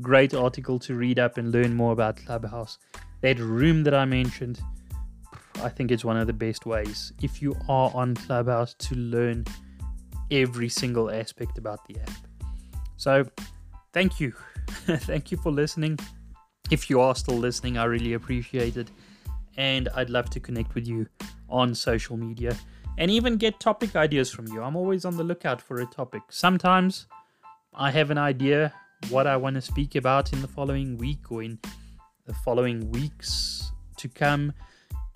great 0.00 0.34
article 0.34 0.78
to 0.80 0.94
read 0.94 1.18
up 1.18 1.38
and 1.38 1.52
learn 1.52 1.74
more 1.74 1.92
about 1.92 2.16
Clubhouse. 2.16 2.78
That 3.22 3.38
room 3.38 3.82
that 3.84 3.94
I 3.94 4.04
mentioned, 4.04 4.60
I 5.62 5.68
think 5.68 5.90
it's 5.90 6.04
one 6.04 6.16
of 6.16 6.26
the 6.26 6.32
best 6.32 6.66
ways 6.66 7.12
if 7.22 7.40
you 7.40 7.56
are 7.68 7.90
on 7.94 8.14
Clubhouse 8.14 8.74
to 8.74 8.94
learn 8.94 9.44
every 10.30 10.68
single 10.68 11.10
aspect 11.10 11.58
about 11.58 11.86
the 11.86 12.00
app. 12.00 12.10
So, 12.96 13.24
thank 13.92 14.20
you. 14.20 14.32
thank 14.68 15.30
you 15.30 15.38
for 15.38 15.52
listening. 15.52 15.98
If 16.70 16.88
you 16.88 17.00
are 17.00 17.14
still 17.14 17.36
listening, 17.36 17.78
I 17.78 17.84
really 17.84 18.14
appreciate 18.14 18.76
it. 18.76 18.90
And 19.56 19.88
I'd 19.94 20.10
love 20.10 20.30
to 20.30 20.40
connect 20.40 20.74
with 20.74 20.86
you 20.86 21.06
on 21.48 21.74
social 21.74 22.16
media 22.16 22.56
and 22.98 23.10
even 23.10 23.36
get 23.36 23.60
topic 23.60 23.96
ideas 23.96 24.30
from 24.30 24.48
you. 24.48 24.62
I'm 24.62 24.76
always 24.76 25.04
on 25.04 25.16
the 25.16 25.24
lookout 25.24 25.60
for 25.60 25.80
a 25.80 25.86
topic. 25.86 26.22
Sometimes 26.30 27.06
I 27.74 27.90
have 27.90 28.10
an 28.10 28.18
idea 28.18 28.72
what 29.10 29.26
I 29.26 29.36
want 29.36 29.54
to 29.54 29.60
speak 29.60 29.94
about 29.94 30.32
in 30.32 30.40
the 30.40 30.48
following 30.48 30.96
week 30.96 31.30
or 31.30 31.42
in 31.42 31.58
the 32.26 32.34
following 32.34 32.90
weeks 32.90 33.72
to 33.96 34.08
come. 34.08 34.52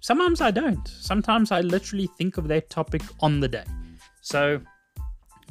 Sometimes 0.06 0.40
I 0.40 0.52
don't. 0.52 0.86
Sometimes 0.86 1.50
I 1.50 1.62
literally 1.62 2.06
think 2.16 2.38
of 2.38 2.46
that 2.46 2.70
topic 2.70 3.02
on 3.18 3.40
the 3.40 3.48
day. 3.48 3.64
So 4.20 4.60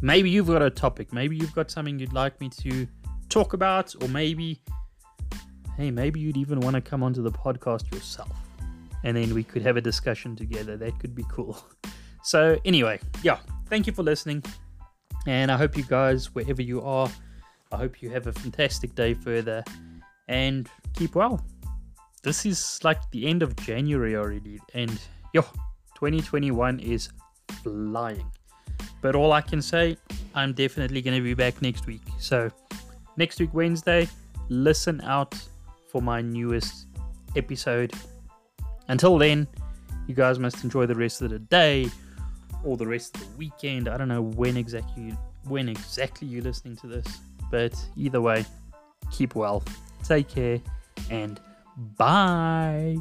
maybe 0.01 0.29
you've 0.29 0.47
got 0.47 0.61
a 0.61 0.69
topic. 0.69 1.11
Maybe 1.11 1.35
you've 1.35 1.53
got 1.53 1.69
something 1.69 1.99
you'd 1.99 2.13
like 2.13 2.39
me 2.39 2.47
to 2.61 2.87
talk 3.27 3.51
about, 3.51 3.93
or 4.01 4.07
maybe, 4.07 4.61
hey, 5.75 5.91
maybe 5.91 6.21
you'd 6.21 6.37
even 6.37 6.61
want 6.61 6.75
to 6.75 6.81
come 6.81 7.03
onto 7.03 7.21
the 7.21 7.33
podcast 7.33 7.93
yourself. 7.93 8.31
And 9.03 9.17
then 9.17 9.33
we 9.33 9.43
could 9.43 9.61
have 9.61 9.75
a 9.75 9.81
discussion 9.81 10.37
together. 10.37 10.77
That 10.77 10.97
could 10.99 11.13
be 11.13 11.25
cool. 11.29 11.57
So, 12.23 12.59
anyway, 12.65 12.99
yeah, 13.21 13.37
thank 13.69 13.85
you 13.85 13.93
for 13.93 14.01
listening. 14.01 14.43
And 15.27 15.51
I 15.51 15.57
hope 15.57 15.77
you 15.77 15.83
guys, 15.83 16.33
wherever 16.33 16.63
you 16.63 16.81
are, 16.81 17.07
I 17.71 17.77
hope 17.77 18.01
you 18.01 18.09
have 18.09 18.25
a 18.25 18.33
fantastic 18.33 18.95
day 18.95 19.13
further 19.13 19.63
and 20.27 20.67
keep 20.95 21.13
well. 21.13 21.45
This 22.25 22.43
is 22.43 22.79
like 22.83 22.99
the 23.11 23.27
end 23.27 23.43
of 23.43 23.55
January 23.55 24.15
already, 24.15 24.59
and 24.73 24.99
yo, 25.31 25.43
2021 25.93 26.79
is 26.79 27.09
flying. 27.61 28.25
But 29.03 29.13
all 29.13 29.31
I 29.31 29.41
can 29.41 29.61
say, 29.61 29.95
I'm 30.33 30.51
definitely 30.53 31.03
going 31.03 31.15
to 31.15 31.23
be 31.23 31.35
back 31.35 31.61
next 31.61 31.85
week. 31.85 32.01
So, 32.17 32.49
next 33.15 33.39
week, 33.39 33.53
Wednesday, 33.53 34.09
listen 34.49 35.01
out 35.01 35.35
for 35.87 36.01
my 36.01 36.19
newest 36.23 36.87
episode. 37.35 37.93
Until 38.87 39.19
then, 39.19 39.47
you 40.07 40.15
guys 40.15 40.39
must 40.39 40.63
enjoy 40.63 40.87
the 40.87 40.95
rest 40.95 41.21
of 41.21 41.29
the 41.29 41.37
day 41.37 41.91
or 42.63 42.75
the 42.75 42.87
rest 42.87 43.15
of 43.17 43.21
the 43.21 43.37
weekend. 43.37 43.87
I 43.87 43.97
don't 43.97 44.07
know 44.07 44.23
when 44.23 44.57
exactly 44.57 45.15
when 45.43 45.69
exactly 45.69 46.27
you're 46.27 46.41
listening 46.41 46.75
to 46.77 46.87
this, 46.87 47.05
but 47.51 47.75
either 47.95 48.19
way, 48.19 48.47
keep 49.11 49.35
well, 49.35 49.63
take 50.03 50.27
care, 50.27 50.59
and 51.11 51.39
bye. 51.77 52.97